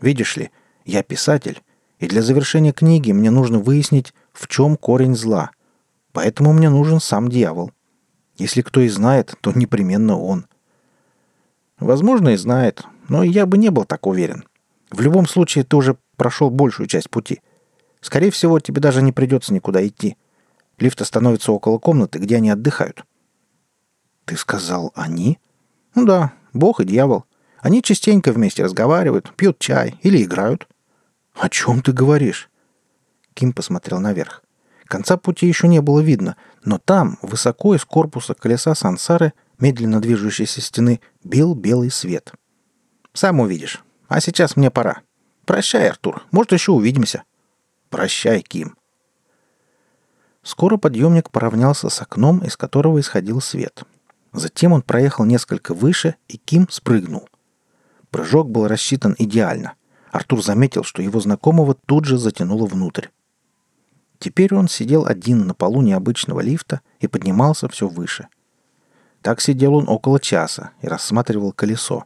Видишь 0.02 0.36
ли, 0.36 0.50
я 0.84 1.02
писатель, 1.02 1.62
и 1.98 2.06
для 2.06 2.20
завершения 2.20 2.72
книги 2.72 3.12
мне 3.12 3.30
нужно 3.30 3.58
выяснить, 3.58 4.12
в 4.34 4.48
чем 4.48 4.76
корень 4.76 5.16
зла. 5.16 5.50
Поэтому 6.12 6.52
мне 6.52 6.68
нужен 6.68 7.00
сам 7.00 7.30
дьявол. 7.30 7.72
Если 8.38 8.62
кто 8.62 8.80
и 8.80 8.88
знает, 8.88 9.34
то 9.40 9.52
непременно 9.52 10.16
он. 10.16 10.46
Возможно, 11.80 12.30
и 12.30 12.36
знает, 12.36 12.84
но 13.08 13.22
я 13.22 13.46
бы 13.46 13.58
не 13.58 13.70
был 13.70 13.84
так 13.84 14.06
уверен. 14.06 14.44
В 14.90 15.00
любом 15.00 15.26
случае, 15.26 15.64
ты 15.64 15.76
уже 15.76 15.96
прошел 16.16 16.48
большую 16.48 16.86
часть 16.86 17.10
пути. 17.10 17.40
Скорее 18.00 18.30
всего, 18.30 18.60
тебе 18.60 18.80
даже 18.80 19.02
не 19.02 19.12
придется 19.12 19.52
никуда 19.52 19.86
идти. 19.86 20.16
Лифт 20.78 21.00
остановится 21.00 21.52
около 21.52 21.78
комнаты, 21.78 22.20
где 22.20 22.36
они 22.36 22.50
отдыхают. 22.50 23.04
Ты 24.24 24.36
сказал 24.36 24.92
«они»? 24.94 25.38
Ну 25.94 26.04
да, 26.06 26.32
Бог 26.52 26.80
и 26.80 26.84
дьявол. 26.84 27.24
Они 27.60 27.82
частенько 27.82 28.32
вместе 28.32 28.62
разговаривают, 28.62 29.34
пьют 29.34 29.58
чай 29.58 29.98
или 30.02 30.22
играют. 30.22 30.68
О 31.34 31.48
чем 31.48 31.82
ты 31.82 31.92
говоришь? 31.92 32.50
Ким 33.34 33.52
посмотрел 33.52 33.98
наверх. 33.98 34.44
Конца 34.88 35.18
пути 35.18 35.46
еще 35.46 35.68
не 35.68 35.82
было 35.82 36.00
видно, 36.00 36.36
но 36.64 36.78
там, 36.78 37.18
высоко 37.20 37.74
из 37.74 37.84
корпуса 37.84 38.32
колеса 38.32 38.74
сансары, 38.74 39.34
медленно 39.58 40.00
движущейся 40.00 40.62
стены, 40.62 41.00
бил 41.22 41.54
белый 41.54 41.90
свет. 41.90 42.32
«Сам 43.12 43.40
увидишь. 43.40 43.84
А 44.08 44.20
сейчас 44.20 44.56
мне 44.56 44.70
пора. 44.70 45.02
Прощай, 45.44 45.90
Артур. 45.90 46.22
Может, 46.30 46.52
еще 46.52 46.72
увидимся». 46.72 47.24
«Прощай, 47.90 48.40
Ким». 48.40 48.76
Скоро 50.42 50.78
подъемник 50.78 51.30
поравнялся 51.30 51.90
с 51.90 52.00
окном, 52.00 52.38
из 52.38 52.56
которого 52.56 52.98
исходил 52.98 53.42
свет. 53.42 53.82
Затем 54.32 54.72
он 54.72 54.80
проехал 54.80 55.26
несколько 55.26 55.74
выше, 55.74 56.14
и 56.28 56.38
Ким 56.38 56.66
спрыгнул. 56.70 57.28
Прыжок 58.10 58.50
был 58.50 58.66
рассчитан 58.66 59.14
идеально. 59.18 59.74
Артур 60.12 60.42
заметил, 60.42 60.84
что 60.84 61.02
его 61.02 61.20
знакомого 61.20 61.74
тут 61.74 62.06
же 62.06 62.16
затянуло 62.16 62.66
внутрь. 62.66 63.08
Теперь 64.18 64.54
он 64.54 64.68
сидел 64.68 65.06
один 65.06 65.46
на 65.46 65.54
полу 65.54 65.80
необычного 65.80 66.40
лифта 66.40 66.80
и 67.00 67.06
поднимался 67.06 67.68
все 67.68 67.86
выше. 67.88 68.28
Так 69.22 69.40
сидел 69.40 69.74
он 69.74 69.88
около 69.88 70.20
часа 70.20 70.70
и 70.82 70.88
рассматривал 70.88 71.52
колесо. 71.52 72.04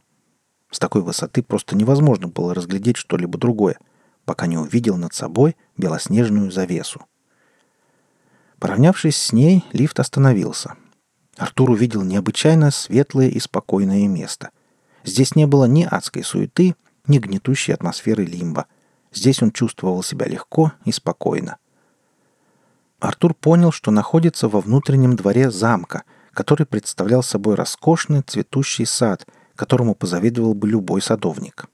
С 0.69 0.79
такой 0.79 1.01
высоты 1.01 1.43
просто 1.43 1.75
невозможно 1.75 2.27
было 2.27 2.53
разглядеть 2.53 2.97
что-либо 2.97 3.37
другое, 3.37 3.77
пока 4.25 4.47
не 4.47 4.57
увидел 4.57 4.97
над 4.97 5.13
собой 5.13 5.55
белоснежную 5.77 6.51
завесу. 6.51 7.05
Поравнявшись 8.59 9.17
с 9.17 9.33
ней, 9.33 9.65
лифт 9.73 9.99
остановился. 9.99 10.75
Артур 11.37 11.71
увидел 11.71 12.03
необычайно 12.03 12.71
светлое 12.71 13.27
и 13.27 13.39
спокойное 13.39 14.07
место. 14.07 14.51
Здесь 15.03 15.35
не 15.35 15.45
было 15.45 15.65
ни 15.65 15.83
адской 15.83 16.23
суеты, 16.23 16.75
ни 17.07 17.17
гнетущей 17.17 17.73
атмосферы 17.73 18.23
лимба. 18.23 18.67
Здесь 19.11 19.41
он 19.41 19.51
чувствовал 19.51 20.01
себя 20.01 20.27
легко 20.27 20.71
и 20.85 20.91
спокойно. 20.91 21.57
Артур 23.03 23.33
понял, 23.33 23.73
что 23.73 23.91
находится 23.91 24.47
во 24.47 24.61
внутреннем 24.61 25.17
дворе 25.17 25.51
замка, 25.51 26.03
который 26.33 26.65
представлял 26.65 27.21
собой 27.21 27.55
роскошный 27.55 28.21
цветущий 28.21 28.85
сад, 28.85 29.27
которому 29.57 29.93
позавидовал 29.93 30.53
бы 30.53 30.69
любой 30.69 31.01
садовник. 31.01 31.65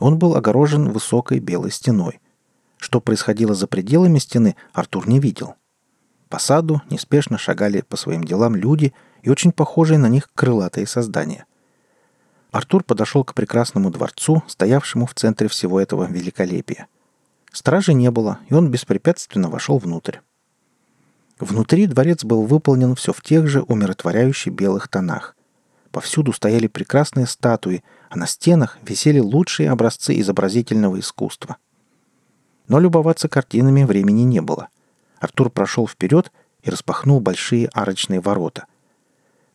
Он 0.00 0.18
был 0.18 0.34
огорожен 0.34 0.90
высокой 0.90 1.38
белой 1.38 1.70
стеной. 1.70 2.18
Что 2.78 3.00
происходило 3.00 3.54
за 3.54 3.68
пределами 3.68 4.18
стены, 4.18 4.56
Артур 4.72 5.08
не 5.08 5.20
видел. 5.20 5.54
По 6.28 6.40
саду 6.40 6.82
неспешно 6.90 7.38
шагали 7.38 7.82
по 7.82 7.96
своим 7.96 8.24
делам 8.24 8.56
люди 8.56 8.92
и 9.22 9.30
очень 9.30 9.52
похожие 9.52 9.98
на 9.98 10.08
них 10.08 10.28
крылатые 10.34 10.88
создания– 10.88 11.46
Артур 12.52 12.84
подошел 12.84 13.22
к 13.22 13.34
прекрасному 13.34 13.90
дворцу, 13.90 14.42
стоявшему 14.46 15.04
в 15.04 15.12
центре 15.12 15.46
всего 15.46 15.78
этого 15.78 16.06
великолепия. 16.10 16.86
Стражи 17.52 17.92
не 17.92 18.10
было, 18.10 18.38
и 18.48 18.54
он 18.54 18.70
беспрепятственно 18.70 19.50
вошел 19.50 19.76
внутрь. 19.76 20.18
Внутри 21.38 21.86
дворец 21.86 22.24
был 22.24 22.44
выполнен 22.44 22.94
все 22.94 23.12
в 23.12 23.20
тех 23.20 23.46
же 23.46 23.62
умиротворяющих 23.62 24.52
белых 24.52 24.88
тонах. 24.88 25.36
Повсюду 25.90 26.32
стояли 26.32 26.66
прекрасные 26.66 27.26
статуи, 27.26 27.84
а 28.10 28.16
на 28.16 28.26
стенах 28.26 28.78
висели 28.82 29.18
лучшие 29.18 29.70
образцы 29.70 30.18
изобразительного 30.20 30.98
искусства. 30.98 31.56
Но 32.68 32.80
любоваться 32.80 33.28
картинами 33.28 33.84
времени 33.84 34.22
не 34.22 34.40
было. 34.40 34.68
Артур 35.18 35.50
прошел 35.50 35.86
вперед 35.86 36.32
и 36.62 36.70
распахнул 36.70 37.20
большие 37.20 37.68
арочные 37.68 38.20
ворота– 38.20 38.66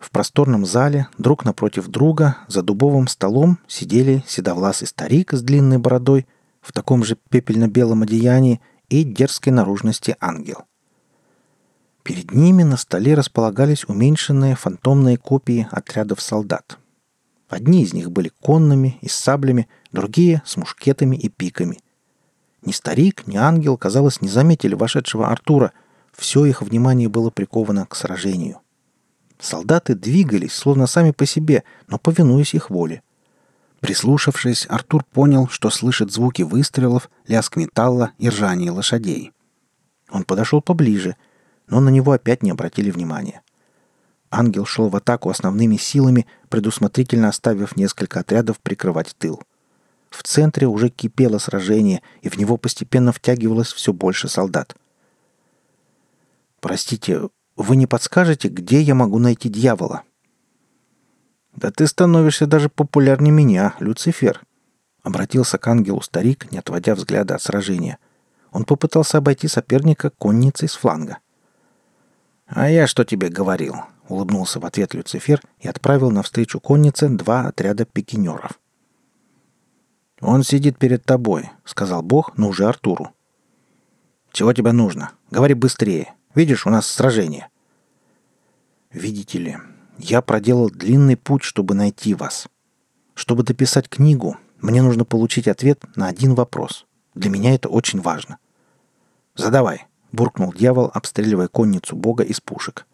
в 0.01 0.09
просторном 0.09 0.65
зале, 0.65 1.07
друг 1.19 1.45
напротив 1.45 1.87
друга, 1.87 2.37
за 2.47 2.63
дубовым 2.63 3.07
столом 3.07 3.59
сидели 3.67 4.23
седовласый 4.27 4.87
старик 4.87 5.31
с 5.31 5.43
длинной 5.43 5.77
бородой 5.77 6.25
в 6.59 6.73
таком 6.73 7.03
же 7.03 7.15
пепельно-белом 7.29 8.01
одеянии 8.01 8.61
и 8.89 9.03
дерзкой 9.03 9.53
наружности 9.53 10.17
ангел. 10.19 10.65
Перед 12.03 12.31
ними 12.31 12.63
на 12.63 12.77
столе 12.77 13.13
располагались 13.13 13.85
уменьшенные 13.85 14.55
фантомные 14.55 15.17
копии 15.17 15.67
отрядов 15.71 16.21
солдат. 16.21 16.77
Одни 17.49 17.83
из 17.83 17.93
них 17.93 18.11
были 18.11 18.31
конными 18.41 18.97
и 19.01 19.09
с 19.09 19.15
саблями, 19.15 19.67
другие— 19.91 20.41
с 20.45 20.57
мушкетами 20.57 21.15
и 21.15 21.29
пиками. 21.29 21.79
Ни 22.63 22.71
старик, 22.71 23.27
ни 23.27 23.37
ангел, 23.37 23.77
казалось, 23.77 24.21
не 24.21 24.29
заметили 24.29 24.75
вошедшего 24.75 25.27
Артура. 25.29 25.73
Все 26.13 26.45
их 26.45 26.61
внимание 26.61 27.09
было 27.09 27.29
приковано 27.29 27.85
к 27.85 27.95
сражению— 27.95 28.59
Солдаты 29.41 29.95
двигались, 29.95 30.53
словно 30.53 30.85
сами 30.85 31.11
по 31.11 31.25
себе, 31.25 31.63
но 31.87 31.97
повинуясь 31.97 32.53
их 32.53 32.69
воле. 32.69 33.01
Прислушавшись, 33.79 34.67
Артур 34.69 35.03
понял, 35.03 35.47
что 35.47 35.71
слышит 35.71 36.11
звуки 36.11 36.43
выстрелов, 36.43 37.09
лязг 37.27 37.55
металла 37.55 38.11
и 38.19 38.29
ржание 38.29 38.69
лошадей. 38.69 39.31
Он 40.11 40.23
подошел 40.25 40.61
поближе, 40.61 41.15
но 41.71 41.79
на 41.79 41.89
него 41.89 42.11
опять 42.11 42.43
не 42.43 42.51
обратили 42.51 42.91
внимания. 42.91 43.41
Ангел 44.29 44.65
шел 44.65 44.89
в 44.89 44.95
атаку 44.95 45.29
основными 45.29 45.77
силами, 45.77 46.27
предусмотрительно 46.49 47.29
оставив 47.29 47.75
несколько 47.75 48.19
отрядов 48.19 48.59
прикрывать 48.59 49.15
тыл. 49.17 49.41
В 50.09 50.21
центре 50.23 50.67
уже 50.67 50.89
кипело 50.89 51.37
сражение, 51.37 52.01
и 52.21 52.29
в 52.29 52.37
него 52.37 52.57
постепенно 52.57 53.13
втягивалось 53.13 53.71
все 53.71 53.93
больше 53.93 54.27
солдат. 54.27 54.75
«Простите, 56.59 57.29
вы 57.55 57.75
не 57.77 57.87
подскажете, 57.87 58.49
где 58.49 58.81
я 58.81 58.93
могу 58.93 59.17
найти 59.17 59.49
дьявола?» 59.49 60.03
«Да 61.55 61.71
ты 61.71 61.87
становишься 61.87 62.47
даже 62.47 62.69
популярнее 62.69 63.31
меня, 63.31 63.75
Люцифер»,— 63.79 64.41
обратился 65.03 65.57
к 65.57 65.67
ангелу 65.67 66.01
старик, 66.01 66.51
не 66.51 66.57
отводя 66.57 66.95
взгляда 66.95 67.35
от 67.35 67.41
сражения. 67.41 67.97
Он 68.51 68.65
попытался 68.65 69.17
обойти 69.17 69.47
соперника 69.47 70.09
конницей 70.09 70.67
с 70.67 70.75
фланга. 70.75 71.19
«А 72.53 72.69
я 72.69 72.85
что 72.85 73.05
тебе 73.05 73.29
говорил?»— 73.29 73.75
улыбнулся 74.09 74.59
в 74.59 74.65
ответ 74.65 74.93
Люцифер 74.93 75.41
и 75.59 75.69
отправил 75.69 76.11
навстречу 76.11 76.59
коннице 76.59 77.07
два 77.07 77.47
отряда 77.47 77.85
пикинеров. 77.85 78.59
«Он 80.19 80.43
сидит 80.43 80.77
перед 80.77 81.05
тобой»,— 81.05 81.49
сказал 81.65 82.01
Бог, 82.03 82.37
но 82.37 82.49
уже 82.49 82.65
Артуру. 82.67 83.11
«Чего 84.33 84.51
тебе 84.51 84.73
нужно? 84.73 85.13
Говори 85.31 85.53
быстрее. 85.53 86.13
Видишь, 86.35 86.67
у 86.67 86.69
нас 86.69 86.87
сражение». 86.87 87.47
Видите 88.91 89.39
ли, 89.39 89.57
я 89.97 90.21
проделал 90.21 90.69
длинный 90.69 91.15
путь, 91.15 91.43
чтобы 91.43 91.73
найти 91.73 92.13
вас. 92.13 92.49
Чтобы 93.13 93.43
дописать 93.43 93.87
книгу, 93.87 94.37
Мне 94.59 94.83
нужно 94.83 95.05
получить 95.05 95.47
ответ 95.47 95.83
на 95.95 96.07
один 96.07 96.35
вопрос. 96.35 96.85
Для 97.15 97.31
меня 97.31 97.55
это 97.55 97.67
очень 97.67 97.99
важно. 97.99 98.37
«Задавай»,— 99.35 99.87
буркнул 100.11 100.53
дьявол, 100.53 100.91
обстреливая 100.93 101.47
конницу 101.47 101.95
бога 101.95 102.23
из 102.23 102.39
пушек. 102.39 102.85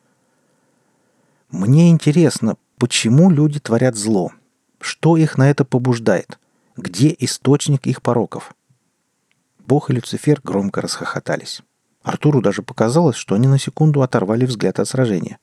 «Мне 1.50 1.90
интересно, 1.90 2.58
почему 2.78 3.30
люди 3.30 3.60
творят 3.60 3.96
зло? 3.96 4.32
Что 4.80 5.18
их 5.18 5.38
на 5.38 5.50
это 5.50 5.66
побуждает? 5.66 6.40
Где 6.76 7.16
источник 7.20 7.88
их 7.88 8.02
пороков?» 8.02 8.54
Бог 9.66 9.90
и 9.90 9.94
Люцифер 9.94 10.42
громко 10.44 10.82
расхохотались. 10.82 11.62
Артуру 12.04 12.42
даже 12.42 12.62
показалось, 12.62 13.18
что 13.18 13.36
они 13.36 13.48
на 13.48 13.60
секунду 13.60 14.02
оторвали 14.02 14.46
взгляд 14.46 14.80
от 14.80 14.88
сражения. 14.88 15.40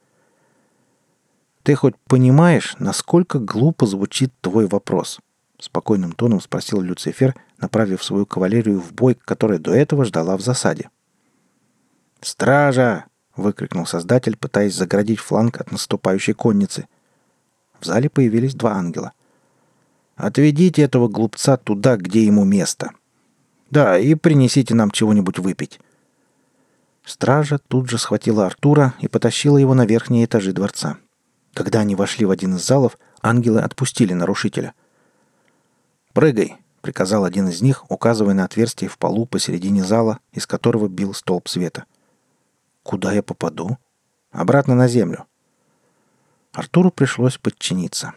«Ты 1.63 1.75
хоть 1.75 1.97
понимаешь, 2.07 2.77
насколько 2.79 3.39
глупо 3.39 3.87
звучит 3.87 4.33
твой 4.41 4.67
вопрос?» 4.67 5.21
Спокойным 5.61 6.13
тоном 6.13 6.41
спросил 6.41 6.81
Люцифер, 6.81 7.35
направив 7.59 8.03
свою 8.03 8.27
кавалерию 8.27 8.81
в 8.81 8.93
бой, 8.93 9.15
которая 9.15 9.59
до 9.59 9.73
этого 9.73 10.05
ждала 10.05 10.37
в 10.37 10.41
засаде. 10.41 10.91
«Стража!»— 12.25 13.05
выкрикнул 13.37 13.85
Создатель, 13.85 14.39
пытаясь 14.39 14.75
заградить 14.75 15.19
фланг 15.19 15.61
от 15.61 15.71
наступающей 15.71 16.33
конницы. 16.33 16.89
В 17.81 17.85
зале 17.85 18.09
появились 18.09 18.55
два 18.55 18.73
ангела. 18.73 19.13
«Отведите 20.17 20.81
этого 20.81 21.09
глупца 21.09 21.59
туда, 21.59 21.99
где 21.99 22.25
ему 22.25 22.45
место. 22.45 22.93
Да, 23.71 23.99
и 23.99 24.15
принесите 24.15 24.75
нам 24.75 24.91
чего-нибудь 24.91 25.39
выпить». 25.39 25.79
Стража 27.05 27.59
тут 27.59 27.91
же 27.91 27.99
схватила 27.99 28.47
Артура 28.47 28.95
и 29.01 29.09
потащила 29.09 29.59
его 29.59 29.75
на 29.75 29.85
верхние 29.85 30.25
этажи 30.25 30.53
дворца. 30.53 30.97
Когда 31.53 31.81
они 31.81 31.95
вошли 31.95 32.25
в 32.25 32.31
один 32.31 32.57
из 32.57 32.65
залов, 32.65 32.99
ангелы 33.21 33.61
отпустили 33.61 34.15
нарушителя. 34.15 34.73
«Прыгай!»— 36.15 36.57
приказал 36.81 37.27
один 37.27 37.49
из 37.49 37.61
них, 37.61 37.85
указывая 37.91 38.33
на 38.33 38.47
отверстие 38.47 38.89
в 38.89 38.97
полу 38.97 39.27
посередине 39.27 39.85
зала, 39.85 40.21
из 40.33 40.47
которого 40.47 40.89
бил 40.89 41.13
столб 41.13 41.49
света. 41.49 41.85
«Куда 42.85 43.13
я 43.13 43.25
попаду?» 43.25 43.79
«Обратно 44.31 44.77
на 44.77 44.87
землю». 44.87 45.27
Артуру 46.53 46.93
пришлось 46.93 47.39
подчиниться. 47.39 48.15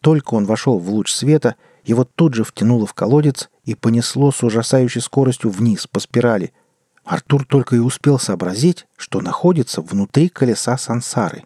Только 0.00 0.32
он 0.32 0.46
вошел 0.46 0.78
в 0.78 0.88
луч 0.88 1.12
света, 1.12 1.56
его 1.84 2.04
тут 2.04 2.32
же 2.32 2.44
втянуло 2.44 2.86
в 2.86 2.94
колодец 2.94 3.50
и 3.64 3.74
понесло 3.74 4.32
с 4.32 4.42
ужасающей 4.42 5.02
скоростью 5.02 5.50
вниз 5.50 5.86
по 5.86 6.00
спирали— 6.00 6.54
Артур 7.08 7.46
только 7.46 7.74
и 7.74 7.78
успел 7.78 8.18
сообразить, 8.18 8.86
что 8.98 9.22
находится 9.22 9.80
внутри 9.80 10.28
колеса 10.28 10.76
сансары. 10.76 11.42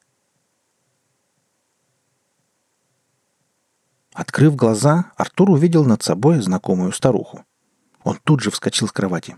Открыв 4.12 4.57
глаза, 4.57 5.12
Артур 5.17 5.51
увидел 5.51 5.85
над 5.85 6.03
собой 6.03 6.41
знакомую 6.41 6.91
старуху. 6.91 7.45
Он 8.03 8.19
тут 8.25 8.41
же 8.41 8.51
вскочил 8.51 8.88
с 8.88 8.93
кровати. 8.93 9.37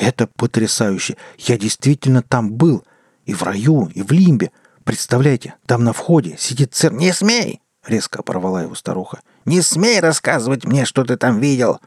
«Это 0.00 0.26
потрясающе! 0.26 1.18
Я 1.36 1.58
действительно 1.58 2.22
там 2.22 2.52
был! 2.52 2.84
И 3.26 3.34
в 3.34 3.42
раю, 3.42 3.90
и 3.94 4.02
в 4.02 4.10
лимбе! 4.10 4.50
Представляете, 4.82 5.56
там 5.66 5.84
на 5.84 5.92
входе 5.92 6.36
сидит 6.38 6.72
цер...» 6.74 6.90
«Не 6.94 7.12
смей!»— 7.12 7.60
резко 7.86 8.20
оборвала 8.20 8.62
его 8.62 8.74
старуха. 8.74 9.20
«Не 9.44 9.60
смей 9.60 10.00
рассказывать 10.00 10.64
мне, 10.64 10.86
что 10.86 11.04
ты 11.04 11.18
там 11.18 11.38
видел! 11.38 11.80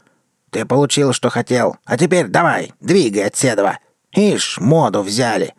Ты 0.50 0.64
получил, 0.64 1.12
что 1.12 1.28
хотел. 1.28 1.76
А 1.84 1.98
теперь 1.98 2.28
давай, 2.28 2.72
двигай 2.80 3.26
от 3.26 3.34
седова. 3.34 3.80
Ишь, 4.12 4.60
моду 4.60 5.02
взяли!» 5.02 5.52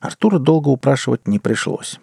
Артура 0.00 0.40
долго 0.40 0.70
упрашивать 0.70 1.28
не 1.28 1.38
пришлось. 1.38 2.00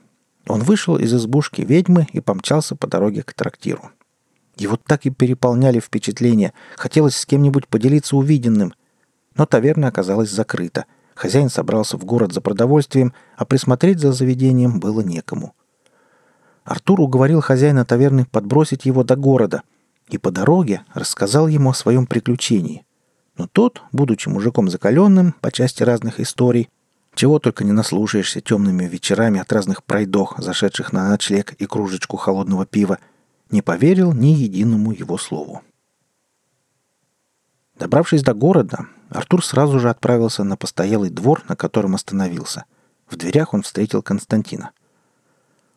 Он 0.47 0.63
вышел 0.63 0.97
из 0.97 1.13
избушки 1.13 1.61
ведьмы 1.61 2.07
и 2.13 2.21
помчался 2.21 2.77
по 2.77 2.87
дороге 2.87 3.23
к 3.23 3.33
трактиру. 3.33 3.91
Его 4.55 4.77
так 4.77 5.05
и 5.05 5.09
переполняли 5.09 5.81
впечатления. 5.81 6.53
Хотелось 6.77 7.17
с 7.17 7.25
кем-нибудь 7.25 7.67
поделиться 7.67 8.15
увиденным. 8.15 8.73
Но 9.39 9.47
таверна 9.47 9.87
оказалась 9.87 10.29
закрыта. 10.29 10.85
Хозяин 11.15 11.49
собрался 11.49 11.97
в 11.97 12.05
город 12.05 12.33
за 12.33 12.41
продовольствием, 12.41 13.13
а 13.35 13.45
присмотреть 13.45 13.99
за 13.99 14.11
заведением 14.11 14.79
было 14.79 15.01
некому. 15.01 15.55
Артур 16.63 17.01
уговорил 17.01 17.41
хозяина 17.41 17.85
таверны 17.85 18.25
подбросить 18.25 18.85
его 18.85 19.03
до 19.03 19.15
города— 19.15 19.63
и 20.09 20.17
по 20.17 20.31
дороге 20.31 20.81
рассказал 20.93 21.47
ему 21.47 21.69
о 21.69 21.75
своем 21.75 22.05
приключении. 22.05 22.85
Но 23.37 23.47
тот, 23.47 23.81
будучи 23.91 24.27
мужиком 24.27 24.69
закаленным 24.69 25.33
по 25.39 25.51
части 25.51 25.83
разных 25.83 26.19
историй, 26.19 26.69
чего 27.15 27.39
только 27.39 27.63
не 27.63 27.71
наслушаешься 27.71 28.41
темными 28.41 28.85
вечерами 28.85 29.39
от 29.39 29.51
разных 29.51 29.83
пройдох, 29.83 30.35
зашедших 30.37 30.93
на 30.93 31.09
ночлег 31.09 31.53
и 31.53 31.65
кружечку 31.65 32.17
холодного 32.17 32.65
пива, 32.65 32.97
не 33.49 33.61
поверил 33.61 34.13
ни 34.13 34.27
единому 34.27 34.91
его 34.91 35.17
слову. 35.17 35.61
Добравшись 37.79 38.23
до 38.23 38.33
города, 38.33 38.87
Артур 39.09 39.43
сразу 39.43 39.79
же 39.79 39.89
отправился 39.89 40.43
на 40.43 40.57
постоялый 40.57 41.09
двор, 41.09 41.43
на 41.47 41.55
котором 41.55 41.95
остановился. 41.95 42.65
В 43.09 43.15
дверях 43.15 43.53
он 43.53 43.61
встретил 43.61 44.03
Константина. 44.03 44.71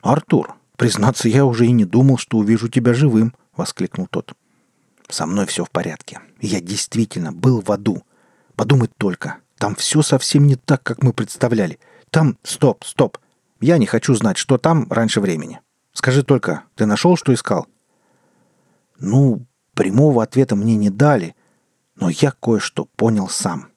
«Артур, 0.02 0.56
признаться, 0.76 1.28
я 1.28 1.44
уже 1.44 1.66
и 1.66 1.70
не 1.70 1.84
думал, 1.84 2.18
что 2.18 2.38
увижу 2.38 2.68
тебя 2.68 2.92
живым»,— 2.92 3.34
воскликнул 3.56 4.08
тот. 4.08 4.32
«Со 5.08 5.26
мной 5.26 5.46
все 5.46 5.64
в 5.64 5.70
порядке. 5.70 6.18
Я 6.40 6.60
действительно 6.60 7.32
был 7.32 7.60
в 7.60 7.70
аду. 7.70 8.02
Подумать 8.56 8.90
только, 8.98 9.36
там 9.56 9.76
все 9.76 10.02
совсем 10.02 10.48
не 10.48 10.56
так, 10.56 10.82
как 10.82 11.04
мы 11.04 11.12
представляли. 11.12 11.78
Там... 12.10 12.36
Стоп, 12.42 12.82
стоп. 12.84 13.18
Я 13.60 13.78
не 13.78 13.86
хочу 13.86 14.12
знать, 14.16 14.38
что 14.38 14.58
там 14.58 14.90
раньше 14.90 15.20
времени. 15.20 15.60
Скажи 15.92 16.24
только, 16.24 16.64
ты 16.74 16.84
нашел, 16.84 17.16
что 17.16 17.32
искал?» 17.32 17.68
«Ну, 18.98 19.46
прямого 19.74 20.24
ответа 20.24 20.56
мне 20.56 20.74
не 20.74 20.90
дали, 20.90 21.36
но 21.96 22.08
я 22.08 22.32
кое-что 22.32 22.86
понял 22.96 23.28
сам». 23.28 23.68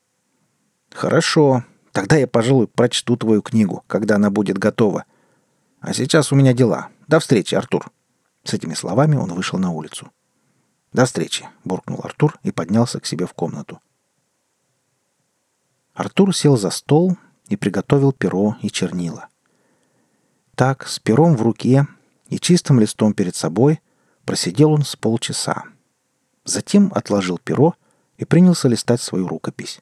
«Хорошо. 0.92 1.64
Тогда 1.92 2.18
я, 2.18 2.28
пожалуй, 2.28 2.68
прочту 2.68 3.16
твою 3.18 3.42
книгу, 3.42 3.84
когда 3.88 4.16
она 4.16 4.30
будет 4.30 4.58
готова. 4.58 5.06
А 5.80 5.94
сейчас 5.94 6.32
у 6.32 6.36
меня 6.36 6.54
дела. 6.54 6.90
До 7.08 7.20
встречи, 7.20 7.56
Артур». 7.56 7.92
С 8.44 8.54
этими 8.54 8.74
словами 8.74 9.16
он 9.16 9.34
вышел 9.34 9.60
на 9.60 9.72
улицу. 9.72 10.12
«До 10.94 11.06
встречи!»— 11.06 11.50
буркнул 11.66 12.00
Артур 12.04 12.38
и 12.44 12.52
поднялся 12.52 13.00
к 13.00 13.06
себе 13.06 13.26
в 13.26 13.34
комнату. 13.34 13.82
Артур 15.94 16.36
сел 16.36 16.58
за 16.58 16.70
стол 16.70 17.18
и 17.48 17.56
приготовил 17.56 18.12
перо 18.12 18.56
и 18.62 18.70
чернила. 18.70 19.28
Так, 20.56 20.88
с 20.88 21.00
пером 21.00 21.36
в 21.36 21.42
руке 21.42 21.88
и 22.30 22.40
чистым 22.40 22.80
листом 22.80 23.14
перед 23.14 23.36
собой, 23.36 23.82
просидел 24.26 24.72
он 24.72 24.84
с 24.84 24.96
полчаса. 24.96 25.64
Затем 26.46 26.92
отложил 26.96 27.38
перо 27.38 27.76
и 28.18 28.26
принялся 28.26 28.68
листать 28.68 29.02
свою 29.02 29.28
рукопись. 29.28 29.80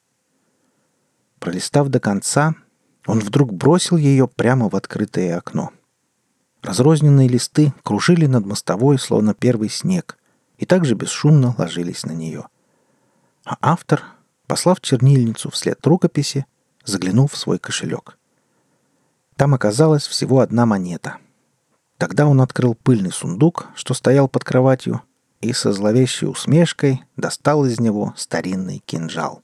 Пролистав 1.40 1.90
до 1.90 2.00
конца, 2.00 2.56
он 3.06 3.20
вдруг 3.20 3.54
бросил 3.54 3.98
ее 3.98 4.28
прямо 4.28 4.70
в 4.70 4.76
открытое 4.76 5.38
окно— 5.38 5.72
Разрозненные 6.64 7.28
листы 7.28 7.74
кружили 7.84 8.26
над 8.26 8.46
мостовой, 8.46 8.98
словно 8.98 9.34
первый 9.34 9.70
снег, 9.70 10.18
и 10.58 10.66
также 10.66 10.96
бесшумно 10.96 11.54
ложились 11.58 12.06
на 12.06 12.14
нее. 12.14 12.48
А 13.46 13.58
автор, 13.62 14.02
послав 14.48 14.80
чернильницу 14.80 15.52
вслед 15.52 15.86
рукописи, 15.86 16.46
заглянул 16.86 17.28
в 17.28 17.36
свой 17.36 17.60
кошелек. 17.60 18.18
Там 19.36 19.54
оказалась 19.54 20.08
всего 20.08 20.40
одна 20.40 20.66
монета. 20.66 21.18
Тогда 21.98 22.28
он 22.28 22.40
открыл 22.40 22.76
пыльный 22.76 23.12
сундук, 23.12 23.68
что 23.76 23.94
стоял 23.94 24.30
под 24.30 24.46
кроватью, 24.46 25.02
и 25.44 25.54
со 25.54 25.74
зловещей 25.74 26.28
усмешкой 26.28 27.04
достал 27.18 27.66
из 27.66 27.80
него 27.80 28.14
старинный 28.16 28.80
кинжал. 28.80 29.44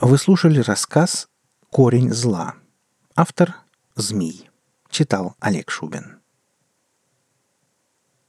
Вы 0.00 0.18
слушали 0.18 0.58
рассказ 0.58 1.28
Корень 1.70 2.12
зла. 2.12 2.56
Автор– 3.14 3.54
Змей. 3.94 4.50
Читал 4.90 5.36
Олег 5.38 5.70
Шубин. 5.70 6.13